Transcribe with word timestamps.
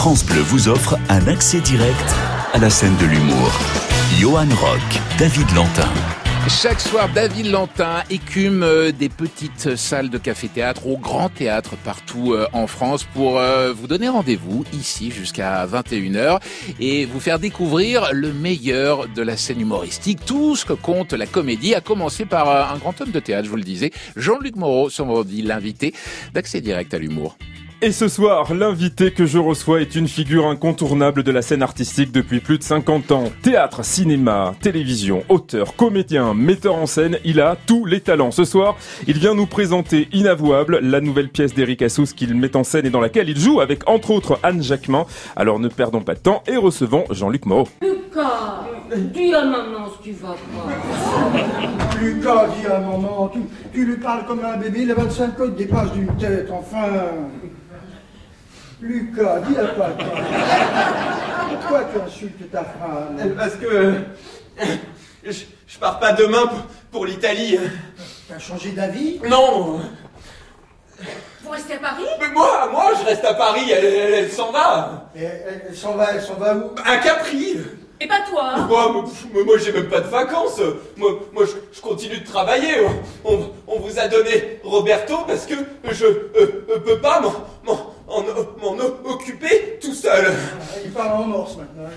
France 0.00 0.24
Bleu 0.24 0.40
vous 0.40 0.68
offre 0.68 0.98
un 1.10 1.26
accès 1.26 1.60
direct 1.60 2.14
à 2.54 2.58
la 2.58 2.70
scène 2.70 2.96
de 2.96 3.04
l'humour. 3.04 3.52
Johan 4.18 4.48
Rock, 4.58 4.80
David 5.18 5.54
Lantin. 5.54 5.90
Chaque 6.48 6.80
soir, 6.80 7.10
David 7.14 7.48
Lantin 7.50 8.02
écume 8.08 8.62
euh, 8.62 8.92
des 8.92 9.10
petites 9.10 9.76
salles 9.76 10.08
de 10.08 10.16
café-théâtre 10.16 10.86
au 10.86 10.96
grand 10.96 11.28
théâtre 11.28 11.76
partout 11.84 12.32
euh, 12.32 12.46
en 12.54 12.66
France 12.66 13.04
pour 13.12 13.38
euh, 13.38 13.74
vous 13.74 13.86
donner 13.86 14.08
rendez-vous 14.08 14.64
ici 14.72 15.10
jusqu'à 15.10 15.66
21h 15.66 16.40
et 16.80 17.04
vous 17.04 17.20
faire 17.20 17.38
découvrir 17.38 18.08
le 18.14 18.32
meilleur 18.32 19.06
de 19.06 19.20
la 19.20 19.36
scène 19.36 19.60
humoristique, 19.60 20.24
tout 20.24 20.56
ce 20.56 20.64
que 20.64 20.72
compte 20.72 21.12
la 21.12 21.26
comédie, 21.26 21.74
à 21.74 21.82
commencer 21.82 22.24
par 22.24 22.72
un 22.72 22.78
grand 22.78 22.98
homme 23.02 23.10
de 23.10 23.20
théâtre, 23.20 23.44
je 23.44 23.50
vous 23.50 23.56
le 23.56 23.64
disais, 23.64 23.90
Jean-Luc 24.16 24.56
Moreau, 24.56 24.88
son 24.88 25.26
l'invité 25.44 25.92
d'accès 26.32 26.62
direct 26.62 26.94
à 26.94 26.98
l'humour. 26.98 27.36
Et 27.82 27.92
ce 27.92 28.08
soir, 28.08 28.52
l'invité 28.52 29.10
que 29.10 29.24
je 29.24 29.38
reçois 29.38 29.80
est 29.80 29.94
une 29.94 30.06
figure 30.06 30.48
incontournable 30.48 31.22
de 31.22 31.32
la 31.32 31.40
scène 31.40 31.62
artistique 31.62 32.12
depuis 32.12 32.40
plus 32.40 32.58
de 32.58 32.62
50 32.62 33.10
ans. 33.10 33.24
Théâtre, 33.40 33.86
cinéma, 33.86 34.54
télévision, 34.60 35.24
auteur, 35.30 35.74
comédien, 35.76 36.34
metteur 36.34 36.74
en 36.74 36.84
scène, 36.84 37.16
il 37.24 37.40
a 37.40 37.56
tous 37.66 37.86
les 37.86 38.00
talents. 38.00 38.32
Ce 38.32 38.44
soir, 38.44 38.76
il 39.06 39.18
vient 39.18 39.34
nous 39.34 39.46
présenter 39.46 40.10
Inavouable, 40.12 40.80
la 40.82 41.00
nouvelle 41.00 41.30
pièce 41.30 41.54
d'Eric 41.54 41.80
Assous 41.80 42.04
qu'il 42.14 42.34
met 42.34 42.54
en 42.54 42.64
scène 42.64 42.84
et 42.84 42.90
dans 42.90 43.00
laquelle 43.00 43.30
il 43.30 43.38
joue 43.38 43.62
avec 43.62 43.88
entre 43.88 44.10
autres 44.10 44.38
Anne 44.42 44.62
Jacquemin. 44.62 45.06
Alors 45.34 45.58
ne 45.58 45.68
perdons 45.68 46.02
pas 46.02 46.12
de 46.12 46.20
temps 46.20 46.42
et 46.46 46.58
recevons 46.58 47.04
Jean-Luc 47.08 47.46
Moreau. 47.46 47.68
Lucas, 47.80 48.66
dis 48.94 49.32
à 49.32 49.46
maman 49.46 49.88
ce 49.88 50.02
qui 50.02 50.12
va 50.12 50.28
pas. 50.28 51.98
Lucas, 51.98 52.46
dis 52.60 52.66
à 52.66 52.78
maman, 52.78 53.30
tu, 53.32 53.38
tu 53.72 53.86
lui 53.86 53.96
parles 53.96 54.26
comme 54.26 54.44
un 54.44 54.58
bébé, 54.58 54.80
il 54.82 54.90
a 54.90 54.94
25 54.96 55.34
codes 55.34 55.56
dépassent 55.56 55.92
d'une 55.92 56.14
tête, 56.18 56.50
enfin. 56.52 56.88
Lucas, 58.80 59.40
dis 59.48 59.56
à 59.58 59.66
papa. 59.66 60.04
Pourquoi 61.50 61.84
tu 61.92 62.00
insultes 62.00 62.50
ta 62.50 62.64
femme 62.64 63.34
Parce 63.36 63.54
que 63.56 63.94
je, 65.24 65.32
je 65.66 65.78
pars 65.78 65.98
pas 65.98 66.12
demain 66.12 66.46
pour, 66.46 66.60
pour 66.90 67.06
l'Italie. 67.06 67.58
T'as 68.28 68.38
changé 68.38 68.70
d'avis 68.70 69.20
Non. 69.28 69.80
Vous 71.42 71.50
restez 71.50 71.74
à 71.74 71.78
Paris 71.78 72.04
Mais 72.20 72.28
moi, 72.30 72.68
moi, 72.70 72.92
je 73.00 73.04
reste 73.06 73.24
à 73.24 73.34
Paris, 73.34 73.70
elle, 73.70 73.84
elle- 73.84 74.14
elle 74.14 74.30
s'en 74.30 74.50
va. 74.52 75.10
Et 75.16 75.22
Elle, 75.24 75.62
elle 75.70 75.76
s'en 75.76 75.94
va, 75.94 76.12
elle 76.14 76.22
s'en 76.22 76.34
va 76.34 76.54
où 76.56 76.70
Un 76.86 76.96
Capri. 76.98 77.56
Et 78.02 78.06
pas 78.06 78.20
toi 78.30 78.52
hein. 78.54 78.66
Moi, 78.66 79.04
moi, 79.44 79.58
j'ai 79.58 79.72
même 79.72 79.88
pas 79.90 80.00
de 80.00 80.08
vacances. 80.08 80.58
Moi, 80.96 81.10
moi 81.34 81.44
je, 81.44 81.52
je 81.76 81.80
continue 81.82 82.18
de 82.18 82.24
travailler. 82.26 82.72
On, 83.24 83.50
on 83.66 83.78
vous 83.80 83.98
a 83.98 84.08
donné 84.08 84.58
Roberto 84.64 85.18
parce 85.26 85.44
que 85.44 85.54
je 85.90 86.06
euh, 86.06 86.64
euh, 86.70 86.78
peux 86.80 86.98
pas 86.98 87.20
m'en- 87.20 87.74
m'en 88.10 88.16
en- 88.18 88.74
m'en 88.76 89.10
occuper 89.12 89.78
tout 89.80 89.94
seul 89.94 90.32
Il 90.84 90.90
parle 90.90 91.22
en 91.22 91.26
morse 91.26 91.56
maintenant. 91.56 91.88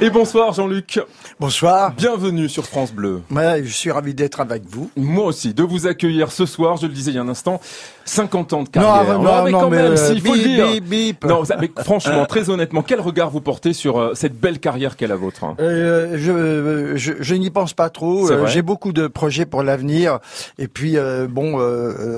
Et 0.00 0.10
bonsoir 0.10 0.52
Jean-Luc. 0.52 1.00
Bonsoir. 1.40 1.92
Bienvenue 1.94 2.48
sur 2.48 2.66
France 2.66 2.92
Bleu. 2.92 3.22
Ouais, 3.30 3.62
je 3.64 3.72
suis 3.72 3.90
ravi 3.90 4.14
d'être 4.14 4.40
avec 4.40 4.62
vous. 4.66 4.90
Moi 4.96 5.24
aussi, 5.26 5.54
de 5.54 5.62
vous 5.62 5.86
accueillir 5.86 6.30
ce 6.30 6.46
soir, 6.46 6.76
je 6.76 6.86
le 6.86 6.92
disais 6.92 7.10
il 7.10 7.14
y 7.14 7.18
a 7.18 7.22
un 7.22 7.28
instant, 7.28 7.60
50 8.04 8.52
ans 8.52 8.62
de 8.64 8.68
carrière. 8.68 9.18
non, 9.18 9.22
non, 9.24 9.44
mais 9.44 9.50
quand 9.52 9.70
même, 9.70 9.92
euh, 9.92 9.96
si, 9.96 10.14
il 10.14 10.20
faut 10.20 10.34
le 10.34 10.40
dire. 10.42 10.66
bip, 10.72 10.84
bip. 10.88 11.24
Non, 11.24 11.44
ça- 11.44 11.56
mais 11.60 11.70
franchement, 11.82 12.24
très 12.26 12.50
honnêtement, 12.50 12.82
quel 12.82 13.00
regard 13.00 13.30
vous 13.30 13.40
portez 13.40 13.72
sur 13.72 13.98
euh, 13.98 14.12
cette 14.14 14.38
belle 14.38 14.58
carrière 14.58 14.96
qu'est 14.96 15.06
la 15.06 15.16
vôtre 15.16 15.44
hein? 15.44 15.54
Euh, 15.60 16.16
je 16.16 16.96
je, 16.96 17.12
je 17.20 17.34
n'y 17.34 17.50
pense 17.50 17.72
pas 17.74 17.90
trop. 17.90 18.26
C'est 18.26 18.34
Euh, 18.34 18.36
vrai 18.38 18.50
J'ai 18.50 18.62
beaucoup 18.62 18.92
de 18.92 19.06
projets 19.06 19.46
pour 19.46 19.62
l'avenir. 19.62 20.18
Et 20.58 20.68
puis 20.68 20.96
euh, 20.96 21.26
bon, 21.28 21.58
euh, 21.58 21.62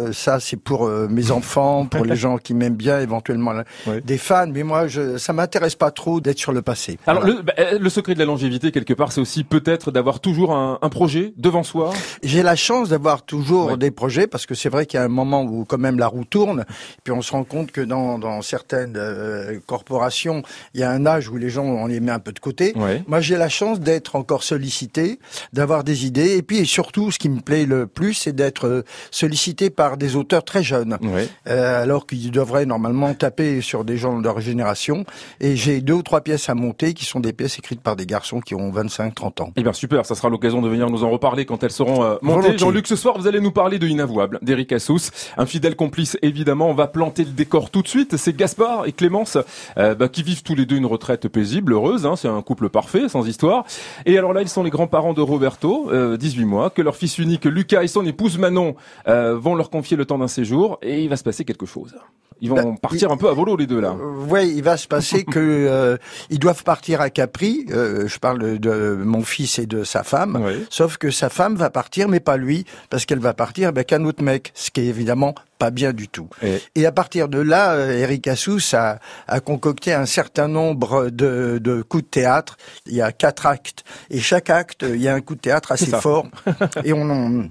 euh, 0.09 0.13
ça 0.13 0.41
c'est 0.41 0.57
pour 0.57 0.87
euh, 0.87 1.07
mes 1.11 1.31
enfants, 1.31 1.87
pour 1.87 2.05
les 2.05 2.17
gens 2.25 2.39
qui 2.39 2.55
m'aiment 2.55 2.75
bien, 2.75 3.01
éventuellement 3.01 3.53
Ouais. 3.87 4.01
des 4.01 4.19
fans. 4.19 4.47
Mais 4.53 4.63
moi, 4.63 4.87
je, 4.87 5.19
ça 5.19 5.33
m'intéresse 5.33 5.75
pas 5.75 5.91
trop 5.91 6.21
d'être 6.21 6.39
sur 6.39 6.53
le 6.53 6.63
passé. 6.63 6.99
Alors 7.07 7.23
Voilà. 7.23 7.37
le, 7.37 7.43
bah, 7.43 7.53
euh, 7.59 7.79
le 7.79 7.89
secret 7.91 8.15
de 8.15 8.19
la 8.19 8.25
longévité 8.25 8.73
quelque 8.73 8.95
part, 8.95 9.13
c'est 9.13 9.21
aussi 9.21 9.45
peut-être 9.45 9.91
d'avoir 9.91 10.21
toujours 10.21 10.53
un, 10.55 10.79
un 10.81 10.89
projet 10.89 11.35
devant 11.37 11.63
soi? 11.63 11.93
J'ai 12.23 12.43
la 12.43 12.57
chance 12.57 12.89
d'avoir 12.89 13.23
toujours 13.23 13.67
Ouais. 13.67 13.77
des 13.77 13.91
projets 13.91 14.27
parce 14.27 14.47
que 14.47 14.55
c'est 14.55 14.69
vrai 14.69 14.87
qu'il 14.87 14.99
y 14.99 15.03
a 15.03 15.05
un 15.05 15.09
moment 15.09 15.43
où 15.43 15.65
quand 15.75 15.81
même 15.83 15.99
la 15.99 16.07
roue 16.07 16.25
tourne. 16.25 16.65
Puis 17.03 17.13
on 17.13 17.21
se 17.23 17.33
rend 17.33 17.45
compte 17.45 17.73
que 17.73 17.81
dans, 17.81 18.19
dans 18.19 18.43
certaines 18.43 18.95
euh, 18.97 19.59
corporations, 19.67 20.43
il 20.75 20.81
y 20.81 20.83
a 20.85 20.91
un 20.91 21.05
âge 21.07 21.29
où 21.29 21.37
les 21.37 21.51
gens 21.51 21.65
on 21.65 21.87
les 21.87 22.01
met 22.01 22.13
un 22.13 22.19
peu 22.21 22.33
de 22.33 22.39
côté. 22.39 22.73
Ouais. 22.77 23.03
Moi, 23.07 23.21
j'ai 23.21 23.37
la 23.37 23.49
chance 23.49 23.81
d'être 23.81 24.17
encore 24.17 24.43
sollicité, 24.45 25.19
d'avoir 25.53 25.83
des 25.85 26.07
idées, 26.07 26.37
et 26.37 26.43
puis 26.43 26.59
et 26.59 26.65
surtout, 26.65 27.11
ce 27.11 27.19
qui 27.19 27.29
me 27.29 27.41
plaît 27.41 27.67
le 27.67 27.87
plus, 27.87 28.15
c'est 28.15 28.33
d'être 28.33 28.67
euh, 28.67 28.83
sollicité 29.11 29.71
par 29.71 29.97
des 29.97 30.17
auteurs 30.17 30.45
très 30.45 30.63
jeunes, 30.63 30.97
Ouais. 31.03 31.29
euh, 31.49 31.83
alors 31.83 32.07
qu'ils 32.07 32.31
devraient 32.31 32.67
normalement 32.67 33.13
taper 33.15 33.61
sur 33.61 33.85
des 33.85 33.97
gens 33.97 34.19
de 34.19 34.25
leur 34.25 34.41
génération. 34.41 35.05
Et 35.41 35.57
j'ai 35.57 35.81
deux 35.81 35.95
ou 35.95 36.03
trois 36.03 36.21
pièces 36.21 36.49
à 36.49 36.55
monter 36.55 36.95
qui 36.95 37.05
sont 37.05 37.21
des 37.21 37.33
pièces 37.33 37.59
écrites 37.59 37.81
par 37.81 37.97
des 37.97 38.07
garçons 38.07 38.41
qui 38.41 38.55
ont 38.55 38.71
25-30 38.71 39.43
ans. 39.43 39.53
Eh 39.57 39.63
bien 39.63 39.73
super, 39.73 40.05
ça 40.07 40.15
sera 40.15 40.29
l'occasion 40.29 40.63
de 40.63 40.69
venir 40.69 40.89
nous 40.91 41.03
en 41.05 41.11
reparler 41.11 41.45
quand 41.47 41.63
elles 41.65 41.71
seront 41.73 42.03
euh, 42.05 42.17
montées. 42.23 42.59
Jean-Luc, 42.59 42.87
ce 42.87 42.97
soir, 42.97 43.17
vous 43.19 43.27
allez 43.27 43.41
nous 43.41 43.51
parler 43.53 43.79
de 43.79 43.87
Inavouable, 43.87 44.39
d'Eric 44.43 44.73
Assous, 44.73 45.01
un 45.37 45.47
fidèle 45.47 45.64
complice 45.73 46.19
évidemment. 46.23 46.69
On 46.69 46.75
va 46.75 46.87
planter 46.87 47.25
le 47.25 47.31
décor 47.31 47.71
tout 47.71 47.83
de 47.83 47.89
suite. 47.89 48.17
C'est 48.17 48.37
Gaspard 48.37 48.87
et 48.87 48.93
Clémence 48.93 49.39
euh, 49.79 49.95
bah, 49.95 50.09
qui 50.09 50.23
vivent 50.23 50.43
tous 50.43 50.55
les 50.55 50.67
deux 50.67 50.77
une 50.77 50.87
retraite 50.87 51.29
paisible, 51.29 51.73
heureuse. 51.73 52.05
Hein, 52.05 52.17
c'est 52.17 52.29
un 52.29 52.43
couple 52.43 52.69
parfait, 52.69 53.09
sans 53.09 53.27
histoire. 53.27 53.65
Et 54.05 54.19
alors 54.19 54.33
là, 54.33 54.43
ils 54.43 54.49
sont 54.49 54.63
les 54.63 54.71
grands-parents 54.71 55.15
de 55.15 55.23
Roberto, 55.23 55.91
euh, 55.91 56.17
18 56.17 56.45
mois, 56.45 56.71
que 56.71 56.83
leur 56.83 56.97
fils 56.97 57.19
unique 57.19 57.47
Lucas 57.47 57.83
et 57.83 57.89
son 57.89 58.05
épouse 58.05 58.39
Manon 58.39 58.77
euh, 59.09 59.37
vont 59.37 59.55
leur 59.55 59.71
confier 59.71 59.97
le 59.97 60.05
temps 60.05 60.19
d'un 60.19 60.29
séjour 60.29 60.79
et 60.83 61.03
il 61.03 61.09
va 61.09 61.17
se 61.17 61.25
passer 61.25 61.45
quelque 61.45 61.67
chose. 61.67 61.95
Ils 62.41 62.51
vont 62.51 62.57
Bah, 62.57 62.79
partir 62.83 63.11
un 63.11 63.17
peu 63.17 63.29
à 63.29 63.33
volo 63.33 63.57
les 63.57 63.67
deux 63.67 63.81
là. 63.81 63.95
Oui, 64.29 64.53
il 64.57 64.63
va 64.63 64.77
se 64.77 64.87
passer 64.89 65.25
que 65.25 65.39
euh, 65.39 65.97
ils 66.31 66.39
doivent 66.39 66.65
partir 66.65 67.01
à 67.01 67.11
Capri. 67.11 67.67
euh, 67.71 68.07
je 68.07 68.19
parle 68.19 68.59
de 68.59 68.95
mon 69.03 69.23
fils 69.23 69.59
et 69.59 69.67
de 69.67 69.85
sa 69.85 70.03
femme. 70.03 70.37
Ouais. 70.45 70.59
Sauf 70.71 70.97
que 70.99 71.11
sa 71.11 71.29
femme 71.31 71.57
va 71.57 71.71
partir, 71.71 72.09
mais 72.09 72.21
pas 72.21 72.37
lui, 72.37 72.65
parce 72.91 73.07
qu'elle 73.07 73.19
va 73.21 73.35
partir 73.35 73.69
avec 73.69 73.93
un 73.93 74.05
autre 74.05 74.23
mec, 74.23 74.53
ce 74.55 74.71
qui 74.71 74.81
est 74.81 74.87
évidemment 74.87 75.35
pas 75.59 75.71
bien 75.71 75.93
du 75.93 76.09
tout. 76.09 76.29
Et- 76.43 76.61
Et 76.75 76.87
à 76.87 76.93
partir 76.93 77.29
de 77.29 77.39
là, 77.39 77.73
euh, 77.75 77.93
Eric 77.97 78.27
Assous 78.27 78.61
a, 78.75 78.99
a 79.29 79.41
concocté 79.41 79.93
un 79.95 80.05
certain 80.07 80.49
nombre 80.49 81.11
de, 81.11 81.59
de 81.63 81.83
coups 81.83 82.03
de 82.05 82.09
théâtre. 82.09 82.57
Il 82.87 82.95
y 82.95 83.01
a 83.03 83.13
quatre 83.13 83.47
actes, 83.47 83.85
et 84.11 84.19
chaque 84.21 84.51
acte, 84.51 84.85
il 84.87 85.01
y 85.01 85.09
a 85.09 85.15
un 85.15 85.21
coup 85.21 85.37
de 85.37 85.41
théâtre 85.41 85.73
assez 85.73 85.87
fort. 85.87 86.27
et 86.85 86.93
on 86.93 87.09
en- 87.09 87.45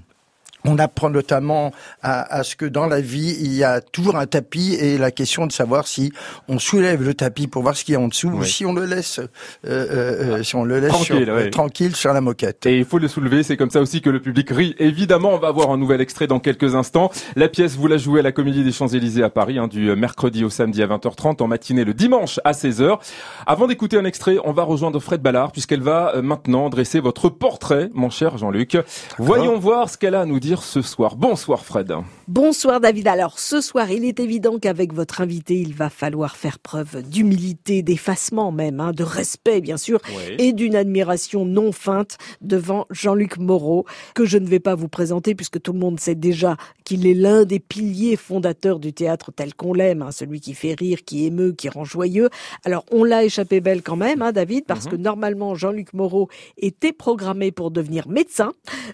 on 0.64 0.78
apprend 0.78 1.10
notamment 1.10 1.72
à, 2.02 2.22
à 2.38 2.42
ce 2.42 2.56
que 2.56 2.64
dans 2.66 2.86
la 2.86 3.00
vie, 3.00 3.36
il 3.40 3.52
y 3.54 3.64
a 3.64 3.80
toujours 3.80 4.16
un 4.16 4.26
tapis 4.26 4.74
et 4.74 4.98
la 4.98 5.10
question 5.10 5.46
de 5.46 5.52
savoir 5.52 5.86
si 5.86 6.12
on 6.48 6.58
soulève 6.58 7.02
le 7.02 7.14
tapis 7.14 7.46
pour 7.46 7.62
voir 7.62 7.76
ce 7.76 7.84
qu'il 7.84 7.92
y 7.94 7.96
a 7.96 8.00
en 8.00 8.08
dessous 8.08 8.28
ou 8.28 8.44
si 8.44 8.64
on 8.64 8.72
le 8.72 8.86
laisse, 8.86 9.18
euh, 9.18 9.26
euh, 9.66 10.36
euh, 10.38 10.42
si 10.42 10.56
on 10.56 10.64
le 10.64 10.80
laisse 10.80 10.90
Tranquille, 10.90 11.24
sur- 11.26 11.34
ouais. 11.34 11.50
tranquille 11.50 11.96
sur 11.96 12.12
la 12.12 12.20
moquette. 12.20 12.66
Et 12.66 12.78
il 12.78 12.84
faut 12.84 12.98
le 12.98 13.08
soulever, 13.08 13.42
c'est 13.42 13.56
comme 13.56 13.70
ça 13.70 13.80
aussi 13.80 14.00
que 14.00 14.10
le 14.10 14.20
public 14.20 14.48
rit. 14.50 14.74
Évidemment, 14.78 15.30
on 15.34 15.38
va 15.38 15.48
avoir 15.48 15.70
un 15.70 15.76
nouvel 15.76 16.00
extrait 16.00 16.26
dans 16.26 16.40
quelques 16.40 16.74
instants. 16.74 17.10
La 17.36 17.48
pièce, 17.48 17.76
vous 17.76 17.86
la 17.86 17.96
jouez 17.98 18.20
à 18.20 18.22
la 18.22 18.32
Comédie 18.32 18.64
des 18.64 18.72
Champs-Élysées 18.72 19.22
à 19.22 19.30
Paris, 19.30 19.58
hein, 19.58 19.68
du 19.68 19.94
mercredi 19.96 20.44
au 20.44 20.50
samedi 20.50 20.82
à 20.82 20.86
20h30, 20.86 21.42
en 21.42 21.46
matinée 21.46 21.84
le 21.84 21.94
dimanche 21.94 22.40
à 22.44 22.52
16h. 22.52 22.98
Avant 23.46 23.66
d'écouter 23.66 23.96
un 23.98 24.04
extrait, 24.04 24.36
on 24.44 24.52
va 24.52 24.62
rejoindre 24.62 24.98
Fred 25.00 25.20
Ballard, 25.20 25.52
puisqu'elle 25.52 25.82
va 25.82 26.14
maintenant 26.22 26.68
dresser 26.70 27.00
votre 27.00 27.28
portrait, 27.28 27.90
mon 27.92 28.10
cher 28.10 28.38
Jean-Luc. 28.38 28.76
Voyons 29.18 29.58
voir 29.58 29.90
ce 29.90 29.98
qu'elle 29.98 30.14
a 30.14 30.22
à 30.22 30.26
nous 30.26 30.40
dire 30.40 30.53
ce 30.62 30.82
soir. 30.82 31.16
Bonsoir 31.16 31.64
Fred. 31.64 31.92
Bonsoir 32.28 32.80
David. 32.80 33.08
Alors 33.08 33.38
ce 33.38 33.60
soir, 33.60 33.90
il 33.90 34.04
est 34.04 34.20
évident 34.20 34.58
qu'avec 34.58 34.92
votre 34.92 35.20
invité, 35.20 35.54
il 35.58 35.74
va 35.74 35.90
falloir 35.90 36.36
faire 36.36 36.58
preuve 36.58 37.02
d'humilité, 37.02 37.82
d'effacement 37.82 38.52
même, 38.52 38.80
hein, 38.80 38.92
de 38.92 39.02
respect 39.02 39.60
bien 39.60 39.76
sûr, 39.76 40.00
Oui. 40.08 40.34
et 40.38 40.52
d'une 40.52 40.76
admiration 40.76 41.44
non 41.44 41.72
feinte 41.72 42.18
devant 42.40 42.86
Jean-Luc 42.90 43.38
Moreau, 43.38 43.84
que 44.14 44.24
je 44.24 44.38
ne 44.38 44.46
vais 44.46 44.60
pas 44.60 44.74
vous 44.74 44.88
présenter 44.88 45.34
puisque 45.34 45.60
tout 45.60 45.72
le 45.72 45.78
monde 45.78 45.98
sait 45.98 46.14
déjà 46.14 46.56
qu'il 46.84 47.06
est 47.06 47.14
l'un 47.14 47.44
des 47.44 47.58
piliers 47.60 48.16
fondateurs 48.16 48.78
du 48.78 48.92
théâtre 48.92 49.32
tel 49.34 49.54
qu'on 49.54 49.72
l'aime, 49.74 50.02
hein, 50.02 50.10
celui 50.12 50.40
qui 50.40 50.54
fait 50.54 50.74
rire, 50.74 51.04
qui 51.04 51.26
émeut, 51.26 51.52
qui 51.52 51.68
rend 51.68 51.84
joyeux. 51.84 52.28
Alors 52.64 52.84
on 52.92 53.04
l'a 53.04 53.24
échappé 53.24 53.60
belle 53.60 53.82
quand 53.82 53.96
même, 53.96 54.22
hein, 54.22 54.32
David, 54.32 54.64
parce 54.66 54.86
que 54.86 54.96
normalement 54.96 55.54
Jean-Luc 55.54 55.94
Moreau 55.94 56.28
était 56.58 56.92
programmé 56.92 57.50
pour 57.50 57.70
devenir 57.70 58.08
médecin. 58.08 58.52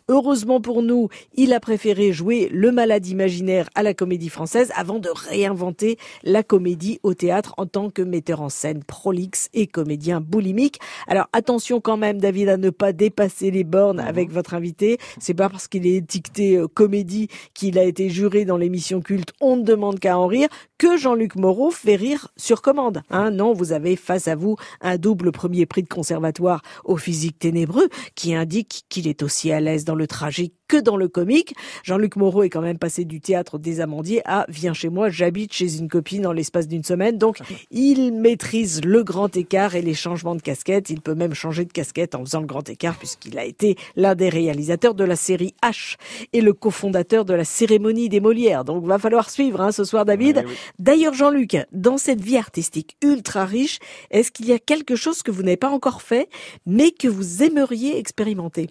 Heureusement 0.08 0.60
pour 0.60 0.82
nous, 0.82 1.08
il 1.34 1.49
a 1.52 1.60
préféré 1.60 2.12
jouer 2.12 2.48
le 2.52 2.72
malade 2.72 3.06
imaginaire 3.06 3.68
à 3.74 3.82
la 3.82 3.94
comédie 3.94 4.28
française 4.28 4.72
avant 4.76 4.98
de 4.98 5.08
réinventer 5.08 5.98
la 6.22 6.42
comédie 6.42 7.00
au 7.02 7.14
théâtre 7.14 7.54
en 7.56 7.66
tant 7.66 7.90
que 7.90 8.02
metteur 8.02 8.40
en 8.40 8.48
scène 8.48 8.84
prolixe 8.84 9.48
et 9.54 9.66
comédien 9.66 10.20
boulimique. 10.20 10.78
Alors 11.06 11.26
attention 11.32 11.80
quand 11.80 11.96
même, 11.96 12.18
David, 12.18 12.48
à 12.48 12.56
ne 12.56 12.70
pas 12.70 12.92
dépasser 12.92 13.50
les 13.50 13.64
bornes 13.64 14.00
avec 14.00 14.30
votre 14.30 14.54
invité. 14.54 14.98
C'est 15.18 15.34
pas 15.34 15.48
parce 15.48 15.68
qu'il 15.68 15.86
est 15.86 15.96
étiqueté 15.96 16.56
euh, 16.56 16.68
comédie 16.68 17.28
qu'il 17.54 17.78
a 17.78 17.84
été 17.84 18.08
juré 18.08 18.44
dans 18.44 18.56
l'émission 18.56 19.00
culte 19.00 19.32
On 19.40 19.56
ne 19.56 19.62
demande 19.62 19.98
qu'à 19.98 20.18
en 20.18 20.26
rire 20.26 20.48
que 20.78 20.96
Jean-Luc 20.96 21.36
Moreau 21.36 21.70
fait 21.70 21.96
rire 21.96 22.28
sur 22.36 22.62
commande. 22.62 23.02
Hein, 23.10 23.30
non, 23.30 23.52
vous 23.52 23.72
avez 23.72 23.96
face 23.96 24.28
à 24.28 24.34
vous 24.34 24.56
un 24.80 24.96
double 24.96 25.32
premier 25.32 25.66
prix 25.66 25.82
de 25.82 25.88
conservatoire 25.88 26.62
au 26.84 26.96
physique 26.96 27.38
ténébreux 27.38 27.88
qui 28.14 28.34
indique 28.34 28.84
qu'il 28.88 29.08
est 29.08 29.22
aussi 29.22 29.52
à 29.52 29.60
l'aise 29.60 29.84
dans 29.84 29.94
le 29.94 30.06
tragique 30.06 30.54
que 30.68 30.76
dans 30.76 30.96
le 30.96 31.08
comique. 31.08 31.39
Public. 31.40 31.54
Jean-Luc 31.84 32.16
Moreau 32.16 32.42
est 32.42 32.50
quand 32.50 32.60
même 32.60 32.78
passé 32.78 33.04
du 33.04 33.20
théâtre 33.20 33.58
des 33.58 33.80
Amandiers 33.80 34.22
à 34.24 34.44
Viens 34.48 34.74
chez 34.74 34.88
moi, 34.88 35.08
j'habite 35.08 35.52
chez 35.52 35.78
une 35.78 35.88
copine 35.88 36.22
dans 36.22 36.32
l'espace 36.32 36.68
d'une 36.68 36.84
semaine. 36.84 37.18
Donc, 37.18 37.38
il 37.70 38.12
maîtrise 38.12 38.82
le 38.84 39.02
grand 39.02 39.34
écart 39.36 39.74
et 39.74 39.82
les 39.82 39.94
changements 39.94 40.34
de 40.34 40.42
casquette. 40.42 40.90
Il 40.90 41.00
peut 41.00 41.14
même 41.14 41.34
changer 41.34 41.64
de 41.64 41.72
casquette 41.72 42.14
en 42.14 42.24
faisant 42.24 42.40
le 42.40 42.46
grand 42.46 42.68
écart 42.68 42.96
puisqu'il 42.96 43.38
a 43.38 43.44
été 43.44 43.76
l'un 43.96 44.14
des 44.14 44.28
réalisateurs 44.28 44.94
de 44.94 45.04
la 45.04 45.16
série 45.16 45.54
H 45.62 45.96
et 46.32 46.40
le 46.40 46.52
cofondateur 46.52 47.24
de 47.24 47.34
la 47.34 47.44
cérémonie 47.44 48.08
des 48.08 48.20
Molières. 48.20 48.64
Donc, 48.64 48.84
va 48.84 48.98
falloir 48.98 49.30
suivre 49.30 49.60
hein, 49.60 49.72
ce 49.72 49.84
soir, 49.84 50.04
David. 50.04 50.44
D'ailleurs, 50.78 51.14
Jean-Luc, 51.14 51.56
dans 51.72 51.98
cette 51.98 52.20
vie 52.20 52.36
artistique 52.36 52.96
ultra 53.02 53.44
riche, 53.44 53.78
est-ce 54.10 54.30
qu'il 54.30 54.46
y 54.46 54.52
a 54.52 54.58
quelque 54.58 54.96
chose 54.96 55.22
que 55.22 55.30
vous 55.30 55.42
n'avez 55.42 55.56
pas 55.56 55.70
encore 55.70 56.02
fait, 56.02 56.28
mais 56.66 56.90
que 56.90 57.08
vous 57.08 57.42
aimeriez 57.42 57.98
expérimenter? 57.98 58.68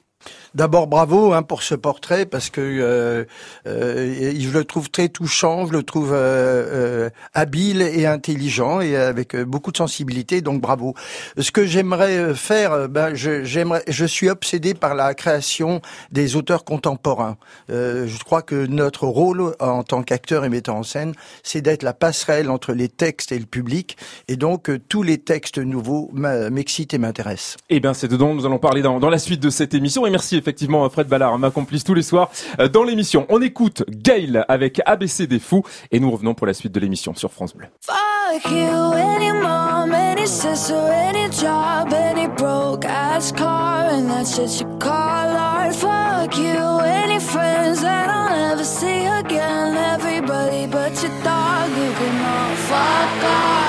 D'abord 0.56 0.88
bravo 0.88 1.34
hein, 1.34 1.44
pour 1.44 1.62
ce 1.62 1.76
portrait 1.76 2.26
parce 2.26 2.50
que 2.50 2.60
euh, 2.60 3.24
euh, 3.68 4.34
je 4.38 4.50
le 4.50 4.66
trouve 4.66 4.90
très 4.90 5.08
touchant, 5.08 5.68
je 5.68 5.74
le 5.74 5.84
trouve 5.84 6.12
euh, 6.14 7.10
habile 7.34 7.82
et 7.82 8.06
intelligent 8.06 8.82
et 8.82 8.96
avec 8.96 9.36
beaucoup 9.36 9.72
de 9.72 9.78
sensibilité. 9.78 10.42
Donc 10.42 10.60
bravo. 10.60 10.96
Ce 11.38 11.52
que 11.52 11.66
j'aimerais 11.66 12.34
faire, 12.34 12.90
ben 12.90 13.14
je, 13.14 14.06
suis 14.08 14.30
obsédé 14.30 14.74
par 14.74 14.96
la 14.96 15.14
création 15.14 15.82
des 16.12 16.36
auteurs 16.36 16.64
contemporains. 16.64 17.38
je 17.70 18.24
crois 18.24 18.42
que 18.42 18.66
notre 18.66 19.06
rôle 19.06 19.56
en 19.60 19.84
tant 19.84 20.02
qu'acteur 20.02 20.46
et 20.46 20.50
metteur 20.50 20.76
en 20.76 20.84
scène, 20.84 21.14
c'est 21.44 21.62
d'être 21.62 21.84
la 21.84 21.94
passerelle 21.94 22.50
entre 22.50 22.74
les 22.74 22.90
textes 22.90 23.32
et 23.32 23.40
le 23.40 23.46
public. 23.46 23.98
Et 24.28 24.36
donc 24.36 24.72
tous 24.90 25.04
les 25.04 25.20
textes 25.20 25.60
nouveaux 25.60 26.10
m'excitent 26.12 26.94
et 26.94 26.98
m'intéressent. 26.98 27.58
Eh 27.70 27.80
bien, 27.80 27.94
c'est 27.94 28.08
dedans 28.08 28.34
nous 28.34 28.46
allons 28.46 28.60
parler 28.60 28.82
dans 28.82 29.10
la 29.10 29.20
suite 29.20 29.42
de 29.42 29.50
cette 29.52 29.74
émission 29.74 30.06
merci 30.10 30.38
effectivement 30.38 30.86
à 30.86 30.90
Fred 30.90 31.08
Ballard, 31.08 31.38
ma 31.38 31.52
complice 31.52 31.84
tous 31.84 31.94
les 31.94 32.02
soirs 32.02 32.30
euh, 32.60 32.68
dans 32.68 32.84
l'émission. 32.84 33.26
On 33.30 33.42
écoute 33.42 33.84
Gail 33.90 34.44
avec 34.48 34.82
ABC 34.86 35.28
des 35.28 35.40
fous 35.40 35.64
et 35.92 36.00
nous 36.00 36.12
revenons 36.12 36.34
pour 36.34 36.48
la 36.48 36.54
suite 36.54 36.72
de 36.72 36.80
l'émission 36.80 37.14
sur 37.16 37.32
France 37.32 37.56
Bleu. 37.56 37.68
Fuck 37.82 38.52
you, 38.52 38.94
any 38.94 39.32
mom, 39.32 39.92
any 39.92 40.28
sister, 40.28 40.76
any 40.76 41.30
job, 41.32 41.92
any 41.94 42.28
broke 42.28 42.86
ass 42.86 43.32
car, 43.32 43.90
and 43.90 44.08
that's 44.10 44.36
shit 44.36 44.62
you 44.62 44.68
call 44.78 44.92
art. 44.92 45.76
Fuck 45.76 46.38
you, 46.38 46.80
any 46.84 47.20
friends 47.20 47.82
that 47.82 48.10
I'll 48.10 48.30
never 48.30 48.64
see 48.64 49.06
again, 49.06 49.76
everybody 49.76 50.68
but 50.68 51.02
your 51.02 51.12
dog, 51.24 51.70
you 51.72 51.92
can 51.94 52.26
all 52.26 52.56
fuck 52.56 53.24
off. 53.24 53.69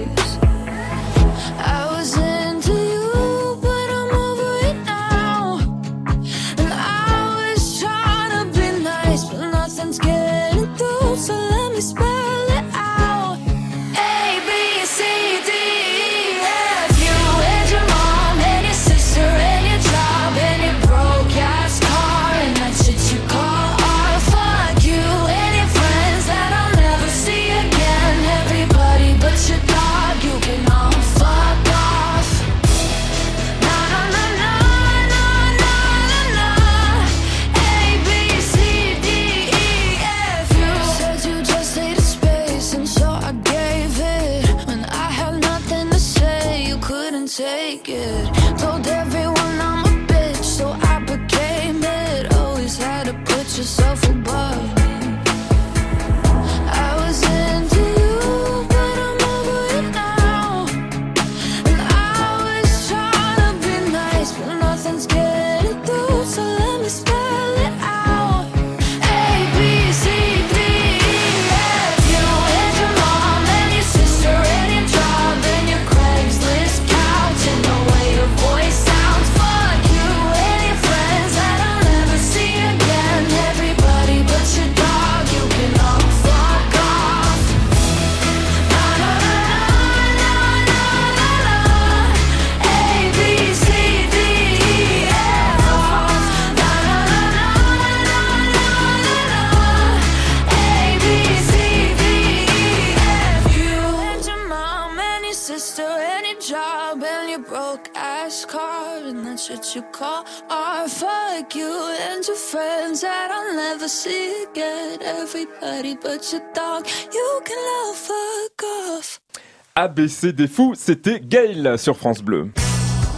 ABC 119.75 120.33
des 120.33 120.47
fous, 120.47 120.73
c'était 120.75 121.19
Gail 121.19 121.77
sur 121.77 121.97
France 121.97 122.21
Bleu. 122.21 122.49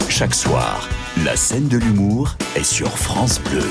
Chaque 0.08 0.34
soir, 0.34 0.88
la 1.24 1.36
scène 1.36 1.68
de 1.68 1.78
l'humour 1.78 2.36
est 2.54 2.64
sur 2.64 2.88
France 2.96 3.40
Bleu. 3.40 3.68